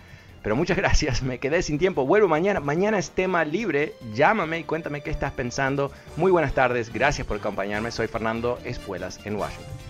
Pero 0.43 0.55
muchas 0.55 0.77
gracias, 0.79 1.21
me 1.21 1.39
quedé 1.39 1.63
sin 1.63 1.81
tiempo. 1.81 2.07
Vuelvo 2.07 2.29
mañana. 2.29 2.61
Mañana 2.61 2.97
es 2.97 3.11
tema 3.11 3.45
libre. 3.45 3.95
Llámame 4.15 4.61
y 4.61 4.65
cuéntame 4.65 5.03
qué 5.03 5.11
estás 5.11 5.33
pensando. 5.33 5.91
Muy 6.17 6.31
buenas 6.31 6.55
tardes, 6.55 6.93
gracias 6.93 7.27
por 7.27 7.39
acompañarme. 7.39 7.91
Soy 7.91 8.07
Fernando 8.07 8.61
Espuelas 8.65 9.19
en 9.27 9.35
Washington. 9.35 9.90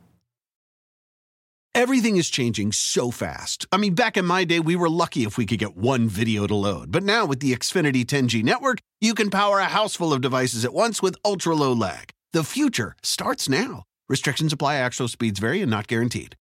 Everything 1.73 2.17
is 2.17 2.29
changing 2.29 2.73
so 2.73 3.11
fast. 3.11 3.65
I 3.71 3.77
mean, 3.77 3.95
back 3.95 4.17
in 4.17 4.25
my 4.25 4.43
day, 4.43 4.59
we 4.59 4.75
were 4.75 4.89
lucky 4.89 5.23
if 5.23 5.37
we 5.37 5.45
could 5.45 5.57
get 5.57 5.77
one 5.77 6.09
video 6.09 6.45
to 6.45 6.55
load. 6.55 6.91
But 6.91 7.03
now 7.03 7.25
with 7.25 7.39
the 7.39 7.55
Xfinity 7.55 8.03
10G 8.03 8.43
network, 8.43 8.79
you 8.99 9.13
can 9.13 9.29
power 9.29 9.59
a 9.59 9.65
house 9.65 9.95
full 9.95 10.11
of 10.11 10.19
devices 10.19 10.65
at 10.65 10.73
once 10.73 11.01
with 11.01 11.15
ultra 11.23 11.55
low 11.55 11.71
lag. 11.71 12.11
The 12.33 12.43
future 12.43 12.97
starts 13.03 13.47
now. 13.47 13.83
Restrictions 14.09 14.51
apply, 14.51 14.75
actual 14.75 15.07
speeds 15.07 15.39
vary 15.39 15.61
and 15.61 15.71
not 15.71 15.87
guaranteed. 15.87 16.35